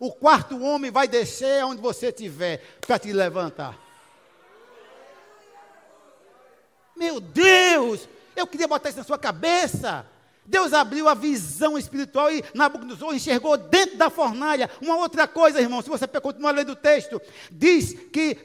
O 0.01 0.11
quarto 0.11 0.59
homem 0.59 0.89
vai 0.89 1.07
descer 1.07 1.63
onde 1.63 1.79
você 1.79 2.07
estiver 2.07 2.57
para 2.87 2.97
te 2.97 3.13
levantar. 3.13 3.77
Meu 6.95 7.19
Deus! 7.19 8.09
Eu 8.35 8.47
queria 8.47 8.67
botar 8.67 8.89
isso 8.89 8.97
na 8.97 9.03
sua 9.03 9.19
cabeça. 9.19 10.03
Deus 10.43 10.73
abriu 10.73 11.07
a 11.07 11.13
visão 11.13 11.77
espiritual 11.77 12.31
e 12.31 12.43
Nabucodonosor 12.51 13.13
enxergou 13.13 13.55
dentro 13.55 13.95
da 13.95 14.09
fornalha. 14.09 14.71
Uma 14.81 14.95
outra 14.95 15.27
coisa, 15.27 15.61
irmão, 15.61 15.83
se 15.83 15.89
você 15.89 16.07
continuar 16.07 16.49
lendo 16.49 16.71
o 16.71 16.75
texto, 16.75 17.21
diz 17.51 17.93
que 18.11 18.39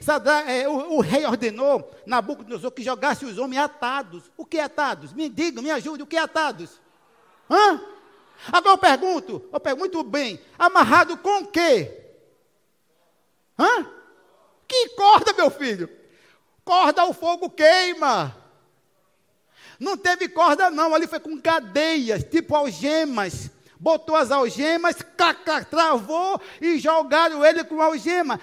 é, 0.47 0.69
o, 0.69 0.97
o, 0.97 1.01
rei 1.01 1.25
ordenou 1.25 1.91
Nabucodonosor 2.05 2.69
que 2.69 2.83
jogasse 2.83 3.25
os 3.25 3.39
homens 3.39 3.63
atados. 3.63 4.29
O 4.37 4.45
que 4.45 4.59
é 4.59 4.63
atados? 4.63 5.11
Me 5.11 5.27
diga, 5.27 5.59
me 5.59 5.71
ajude, 5.71 6.03
o 6.03 6.07
que 6.07 6.17
é 6.17 6.21
atados? 6.21 6.79
Hã? 7.49 7.96
Agora 8.51 8.73
eu 8.73 8.77
pergunto, 8.77 9.49
eu 9.51 9.59
pergunto 9.59 10.03
bem, 10.03 10.39
amarrado 10.57 11.17
com 11.17 11.41
o 11.41 11.47
quê? 11.47 12.05
Hã? 13.57 13.85
Que 14.67 14.89
corda, 14.89 15.33
meu 15.33 15.49
filho? 15.49 15.89
Corda 16.63 17.05
o 17.05 17.13
fogo 17.13 17.49
queima. 17.49 18.35
Não 19.79 19.97
teve 19.97 20.29
corda 20.29 20.69
não, 20.69 20.93
ali 20.93 21.07
foi 21.07 21.19
com 21.19 21.39
cadeias, 21.41 22.23
tipo 22.23 22.55
algemas. 22.55 23.49
Botou 23.79 24.15
as 24.15 24.31
algemas, 24.31 24.97
caca, 25.15 25.63
travou 25.63 26.41
e 26.59 26.79
jogaram 26.79 27.45
ele 27.45 27.63
com 27.63 27.81
algema. 27.81 28.39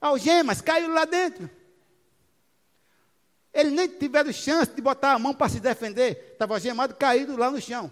Algemas, 0.00 0.60
caiu 0.60 0.92
lá 0.92 1.04
dentro. 1.04 1.48
Eles 3.52 3.72
nem 3.72 3.88
tiveram 3.88 4.32
chance 4.32 4.72
de 4.72 4.80
botar 4.80 5.12
a 5.12 5.18
mão 5.18 5.34
para 5.34 5.48
se 5.48 5.60
defender. 5.60 6.30
Estava 6.32 6.54
algemado, 6.54 6.94
caído 6.94 7.36
lá 7.36 7.50
no 7.50 7.60
chão 7.60 7.90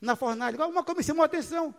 na 0.00 0.16
fornalha. 0.16 0.66
Uma 0.66 0.82
coisa 0.82 0.98
me 0.98 1.04
chamou 1.04 1.22
a 1.22 1.26
atenção. 1.26 1.74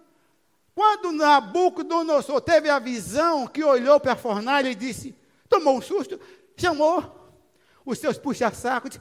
Quando 0.76 1.12
Nabucodonosor 1.12 2.42
teve 2.42 2.70
a 2.70 2.80
visão, 2.80 3.48
que 3.48 3.64
olhou 3.64 4.00
para 4.00 4.14
a 4.14 4.16
fornalha 4.16 4.70
e 4.70 4.76
disse, 4.76 5.16
tomou 5.50 5.78
um 5.78 5.82
susto, 5.82 6.20
chamou 6.56 7.34
os 7.86 8.00
seus 8.00 8.18
puxa-sacos, 8.18 9.00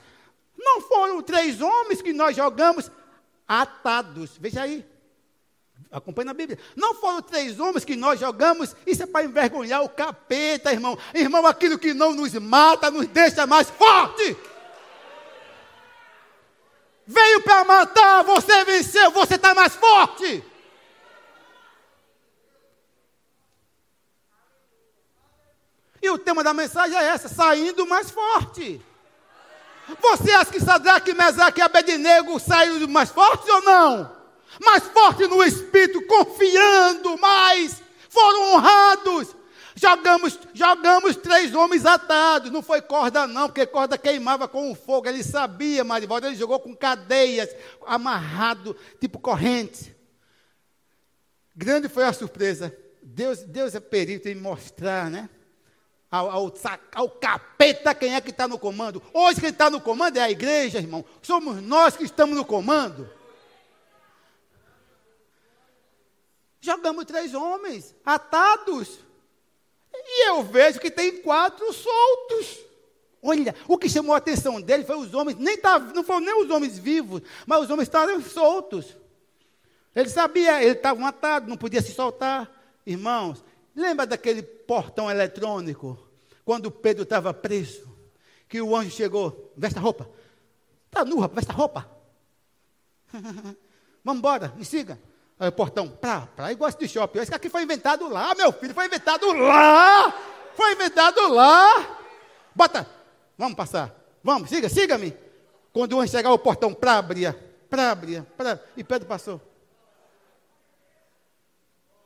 não 0.56 0.80
foram 0.80 1.22
três 1.22 1.60
homens 1.60 2.02
que 2.02 2.12
nós 2.12 2.34
jogamos 2.34 2.90
atados. 3.46 4.36
Veja 4.38 4.62
aí. 4.62 4.84
Acompanhe 5.90 6.26
na 6.26 6.34
Bíblia. 6.34 6.58
Não 6.76 6.94
foram 6.94 7.22
três 7.22 7.60
homens 7.60 7.84
que 7.84 7.96
nós 7.96 8.18
jogamos, 8.18 8.74
isso 8.86 9.04
é 9.04 9.06
para 9.06 9.24
envergonhar 9.24 9.82
o 9.82 9.88
capeta, 9.88 10.72
irmão. 10.72 10.98
Irmão, 11.14 11.46
aquilo 11.46 11.78
que 11.78 11.94
não 11.94 12.12
nos 12.12 12.34
mata, 12.34 12.90
nos 12.90 13.06
deixa 13.06 13.46
mais 13.46 13.70
forte. 13.70 14.36
Veio 17.10 17.40
para 17.40 17.64
matar, 17.64 18.22
você 18.22 18.66
venceu, 18.66 19.10
você 19.12 19.36
está 19.36 19.54
mais 19.54 19.74
forte. 19.74 20.44
E 26.02 26.10
o 26.10 26.18
tema 26.18 26.44
da 26.44 26.52
mensagem 26.52 26.94
é 26.98 27.04
essa: 27.04 27.26
saindo 27.26 27.86
mais 27.86 28.10
forte. 28.10 28.84
Você 30.02 30.30
acha 30.32 30.50
que 30.50 30.60
Sadraque, 30.60 31.14
Mesaque 31.14 31.60
e 31.60 31.62
Abednego 31.62 32.38
saíram 32.38 32.86
mais 32.88 33.08
fortes 33.08 33.48
ou 33.48 33.62
não? 33.62 34.14
Mais 34.62 34.82
forte 34.88 35.26
no 35.28 35.42
espírito, 35.42 36.06
confiando 36.06 37.16
mais, 37.16 37.82
foram 38.10 38.52
honrados. 38.52 39.34
Jogamos, 39.78 40.36
jogamos 40.52 41.16
três 41.16 41.54
homens 41.54 41.86
atados. 41.86 42.50
Não 42.50 42.62
foi 42.62 42.82
corda, 42.82 43.26
não, 43.28 43.46
porque 43.46 43.64
corda 43.64 43.96
queimava 43.96 44.48
com 44.48 44.72
o 44.72 44.74
fogo. 44.74 45.08
Ele 45.08 45.22
sabia, 45.22 45.84
Marivaldo. 45.84 46.26
Ele 46.26 46.34
jogou 46.34 46.58
com 46.58 46.74
cadeias, 46.74 47.54
amarrado, 47.86 48.76
tipo 49.00 49.20
corrente. 49.20 49.94
Grande 51.54 51.88
foi 51.88 52.04
a 52.04 52.12
surpresa. 52.12 52.76
Deus, 53.00 53.38
Deus 53.44 53.74
é 53.74 53.80
perito 53.80 54.28
em 54.28 54.34
mostrar, 54.34 55.10
né? 55.10 55.30
Ao, 56.10 56.28
ao, 56.28 56.54
ao 56.94 57.10
capeta 57.10 57.94
quem 57.94 58.14
é 58.14 58.20
que 58.20 58.30
está 58.30 58.48
no 58.48 58.58
comando. 58.58 59.00
Hoje 59.12 59.40
quem 59.40 59.50
está 59.50 59.70
no 59.70 59.80
comando 59.80 60.16
é 60.16 60.22
a 60.22 60.30
igreja, 60.30 60.78
irmão. 60.78 61.04
Somos 61.22 61.62
nós 61.62 61.96
que 61.96 62.02
estamos 62.02 62.36
no 62.36 62.44
comando. 62.44 63.08
Jogamos 66.60 67.04
três 67.04 67.32
homens 67.32 67.94
atados. 68.04 69.06
E 70.04 70.28
eu 70.28 70.42
vejo 70.42 70.80
que 70.80 70.90
tem 70.90 71.22
quatro 71.22 71.72
soltos. 71.72 72.58
Olha, 73.22 73.54
o 73.66 73.76
que 73.76 73.88
chamou 73.88 74.14
a 74.14 74.18
atenção 74.18 74.60
dele 74.60 74.84
foi 74.84 74.96
os 74.96 75.12
homens, 75.12 75.36
nem 75.38 75.58
tá, 75.58 75.78
não 75.78 76.04
foram 76.04 76.20
nem 76.20 76.42
os 76.42 76.50
homens 76.50 76.78
vivos, 76.78 77.20
mas 77.46 77.64
os 77.64 77.70
homens 77.70 77.88
estavam 77.88 78.22
soltos. 78.22 78.96
Ele 79.94 80.08
sabia, 80.08 80.62
ele 80.62 80.72
estava 80.72 81.06
atado, 81.08 81.48
não 81.48 81.56
podia 81.56 81.82
se 81.82 81.92
soltar. 81.92 82.48
Irmãos, 82.86 83.44
lembra 83.74 84.06
daquele 84.06 84.42
portão 84.42 85.10
eletrônico, 85.10 85.98
quando 86.44 86.70
Pedro 86.70 87.02
estava 87.02 87.34
preso, 87.34 87.88
que 88.48 88.62
o 88.62 88.76
anjo 88.76 88.90
chegou, 88.90 89.52
veste 89.56 89.78
a 89.78 89.82
roupa. 89.82 90.08
Está 90.86 91.04
nu, 91.04 91.18
rapaz, 91.18 91.44
veste 91.44 91.50
a 91.50 91.54
roupa. 91.54 91.90
Vamos 94.04 94.18
embora, 94.20 94.54
me 94.56 94.64
siga. 94.64 94.98
Aí 95.40 95.48
o 95.48 95.52
portão, 95.52 95.88
pra, 95.88 96.26
pra, 96.34 96.50
igual 96.50 96.68
esse 96.68 96.78
de 96.78 96.88
shopping. 96.88 97.20
Esse 97.20 97.34
aqui 97.34 97.48
foi 97.48 97.62
inventado 97.62 98.08
lá, 98.08 98.34
meu 98.34 98.52
filho, 98.52 98.74
foi 98.74 98.86
inventado 98.86 99.32
lá. 99.32 100.12
Foi 100.54 100.72
inventado 100.72 101.32
lá. 101.32 101.98
Bota, 102.54 102.88
vamos 103.36 103.54
passar. 103.54 103.94
Vamos, 104.22 104.48
siga, 104.48 104.68
siga-me. 104.68 105.16
Quando 105.72 106.00
anjo 106.00 106.10
chegar, 106.10 106.32
o 106.32 106.38
portão, 106.38 106.74
pra 106.74 106.98
abrir, 106.98 107.32
pra 107.70 107.92
abrir, 107.92 108.24
pra... 108.36 108.58
E 108.76 108.82
Pedro 108.82 109.06
passou. 109.06 109.40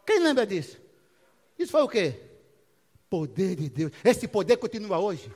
Quem 0.05 0.19
lembra 0.19 0.47
disso? 0.47 0.79
Isso 1.59 1.73
foi 1.73 1.83
o 1.83 1.89
quê? 1.89 2.21
Poder 3.09 3.57
de 3.57 3.71
Deus. 3.71 3.93
Esse 4.05 4.29
poder 4.29 4.59
continua 4.59 4.99
hoje. 4.99 5.33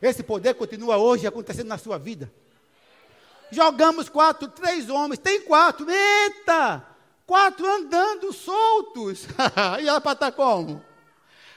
Esse 0.00 0.22
poder 0.22 0.54
continua 0.54 0.96
hoje 0.96 1.26
acontecendo 1.26 1.66
na 1.66 1.78
sua 1.78 1.98
vida. 1.98 2.32
Jogamos 3.54 4.08
quatro, 4.08 4.48
três 4.48 4.90
homens, 4.90 5.18
tem 5.18 5.40
quatro, 5.42 5.86
eita! 5.90 6.84
Quatro 7.26 7.66
andando 7.66 8.32
soltos. 8.32 9.26
e 9.80 9.88
ela 9.88 10.00
para 10.00 10.12
estar 10.12 10.32
como? 10.32 10.84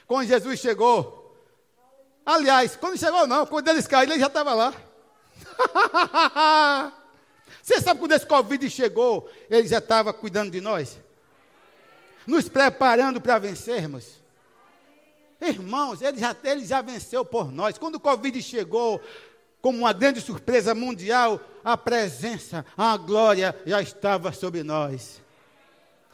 Quando 0.06 0.26
Jesus 0.26 0.58
chegou. 0.58 1.18
Aliás, 2.24 2.76
quando 2.76 2.98
chegou 2.98 3.26
não, 3.26 3.44
quando 3.46 3.68
eles 3.68 3.86
caíram, 3.86 4.12
ele 4.12 4.20
já 4.20 4.28
estava 4.28 4.54
lá. 4.54 4.72
Você 7.62 7.80
sabe 7.80 8.00
quando 8.00 8.12
esse 8.12 8.26
Covid 8.26 8.70
chegou, 8.70 9.30
ele 9.50 9.68
já 9.68 9.78
estava 9.78 10.12
cuidando 10.12 10.50
de 10.50 10.60
nós? 10.60 10.98
Nos 12.26 12.48
preparando 12.48 13.20
para 13.20 13.38
vencermos. 13.38 14.18
Irmãos, 15.40 16.00
ele 16.00 16.18
já, 16.18 16.34
ele 16.44 16.64
já 16.64 16.80
venceu 16.80 17.24
por 17.24 17.52
nós. 17.52 17.76
Quando 17.78 17.96
o 17.96 18.00
Covid 18.00 18.40
chegou, 18.42 19.00
como 19.60 19.78
uma 19.78 19.92
grande 19.92 20.20
surpresa 20.20 20.74
mundial, 20.74 21.40
a 21.68 21.76
presença, 21.76 22.64
a 22.74 22.96
glória 22.96 23.54
já 23.66 23.82
estava 23.82 24.32
sobre 24.32 24.62
nós. 24.62 25.20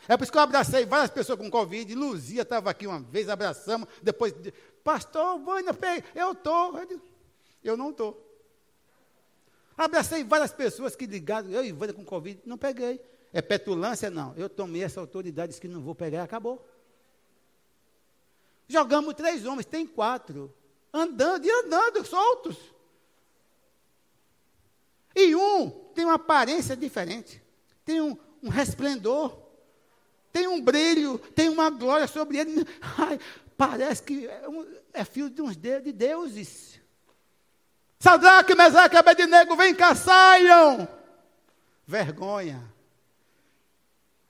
É 0.08 0.16
por 0.16 0.24
isso 0.24 0.32
que 0.32 0.36
eu 0.36 0.42
abracei 0.42 0.84
várias 0.84 1.10
pessoas 1.10 1.38
com 1.38 1.48
Covid. 1.48 1.94
Luzia 1.94 2.42
estava 2.42 2.70
aqui 2.70 2.88
uma 2.88 2.98
vez, 2.98 3.28
abraçamos. 3.28 3.88
Depois, 4.02 4.34
pastor, 4.82 5.40
eu 6.12 6.32
estou. 6.32 6.74
Eu 7.62 7.76
não 7.76 7.90
estou. 7.90 8.20
Abracei 9.78 10.24
várias 10.24 10.52
pessoas 10.52 10.96
que 10.96 11.06
ligaram, 11.06 11.48
eu 11.50 11.64
e 11.64 11.68
Ivana 11.68 11.92
com 11.92 12.04
Covid, 12.04 12.40
não 12.44 12.58
peguei. 12.58 13.00
É 13.32 13.40
petulância? 13.40 14.10
Não. 14.10 14.34
Eu 14.36 14.48
tomei 14.48 14.82
essa 14.82 15.00
autoridade, 15.00 15.50
disse 15.50 15.60
que 15.60 15.68
não 15.68 15.80
vou 15.80 15.94
pegar, 15.94 16.24
acabou. 16.24 16.66
Jogamos 18.66 19.14
três 19.14 19.46
homens, 19.46 19.66
tem 19.66 19.86
quatro. 19.86 20.52
Andando 20.92 21.46
e 21.46 21.50
andando, 21.50 22.04
soltos. 22.04 22.73
E 25.14 25.34
um 25.34 25.70
tem 25.94 26.04
uma 26.04 26.14
aparência 26.14 26.76
diferente. 26.76 27.42
Tem 27.84 28.00
um, 28.00 28.16
um 28.42 28.48
resplendor. 28.48 29.44
Tem 30.32 30.48
um 30.48 30.60
brilho, 30.60 31.16
tem 31.16 31.48
uma 31.48 31.70
glória 31.70 32.08
sobre 32.08 32.38
ele. 32.38 32.66
Ai, 32.98 33.20
parece 33.56 34.02
que 34.02 34.26
é, 34.26 34.48
um, 34.48 34.66
é 34.92 35.04
filho 35.04 35.30
de 35.30 35.40
uns 35.40 35.56
de, 35.56 35.80
de 35.80 35.92
deuses. 35.92 36.80
Sadraque, 38.00 38.54
Mesaque, 38.54 38.96
Abednego, 38.96 39.54
vem 39.56 39.74
cá, 39.74 39.94
saiam. 39.94 40.88
Vergonha. 41.86 42.62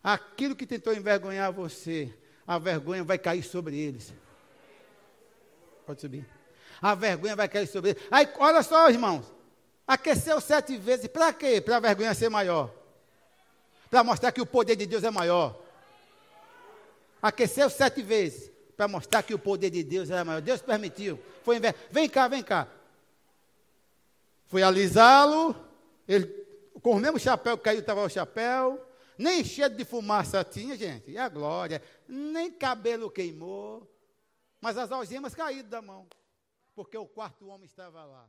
Aquilo 0.03 0.55
que 0.55 0.67
tentou 0.67 0.93
envergonhar 0.93 1.51
você, 1.51 2.15
a 2.47 2.59
vergonha 2.59 3.03
vai 3.03 3.19
cair 3.19 3.43
sobre 3.43 3.79
eles. 3.79 4.13
Pode 5.87 6.03
subir. 6.03 6.27
A 6.83 6.95
vergonha 6.95 7.35
vai 7.35 7.49
cair 7.49 7.67
sobre 7.67 7.91
ele. 7.91 8.01
Aí, 8.11 8.29
olha 8.39 8.63
só, 8.63 8.91
irmãos. 8.91 9.34
Aqueceu 9.87 10.41
sete 10.41 10.77
vezes. 10.77 11.07
Para 11.07 11.33
quê? 11.33 11.61
Para 11.61 11.77
a 11.77 11.81
vergonha 11.81 12.15
ser 12.15 12.29
maior. 12.29 12.73
Para 13.91 14.03
mostrar 14.03 14.33
que 14.33 14.41
o 14.41 14.47
poder 14.47 14.77
de 14.77 14.87
Deus 14.87 15.05
é 15.05 15.11
maior. 15.11 15.61
Aqueceu 17.21 17.69
sete 17.71 18.03
vezes. 18.03 18.51
Para 18.77 18.89
mostrar 18.89 19.23
que 19.23 19.35
o 19.35 19.39
poder 19.39 19.71
de 19.71 19.83
Deus 19.85 20.11
era 20.11 20.25
maior. 20.25 20.41
Deus 20.41 20.61
permitiu. 20.61 21.19
Foi 21.43 21.57
inver... 21.57 21.75
Vem 21.91 22.09
cá, 22.09 22.29
vem 22.29 22.43
cá. 22.43 22.67
Foi 24.47 24.63
alisá-lo. 24.63 25.55
Ele, 26.09 26.27
com 26.83 26.93
o 26.93 27.01
mesmo 27.01 27.19
chapéu 27.19 27.57
que 27.57 27.65
caiu, 27.65 27.81
estava 27.81 28.03
o 28.03 28.09
chapéu. 28.09 28.85
Nem 29.17 29.45
cheio 29.45 29.71
de 29.71 29.85
fumaça 29.85 30.43
tinha, 30.43 30.77
gente. 30.77 31.11
E 31.11 31.19
a 31.19 31.29
glória. 31.29 31.81
Nem 32.09 32.51
cabelo 32.51 33.11
queimou 33.11 33.89
mas 34.65 34.79
as 34.79 34.91
algemas 34.91 35.35
caíram 35.35 35.69
da 35.69 35.83
mão, 35.83 36.09
porque 36.75 36.97
o 36.97 37.07
quarto 37.07 37.49
homem 37.49 37.67
estava 37.67 38.03
lá. 38.03 38.27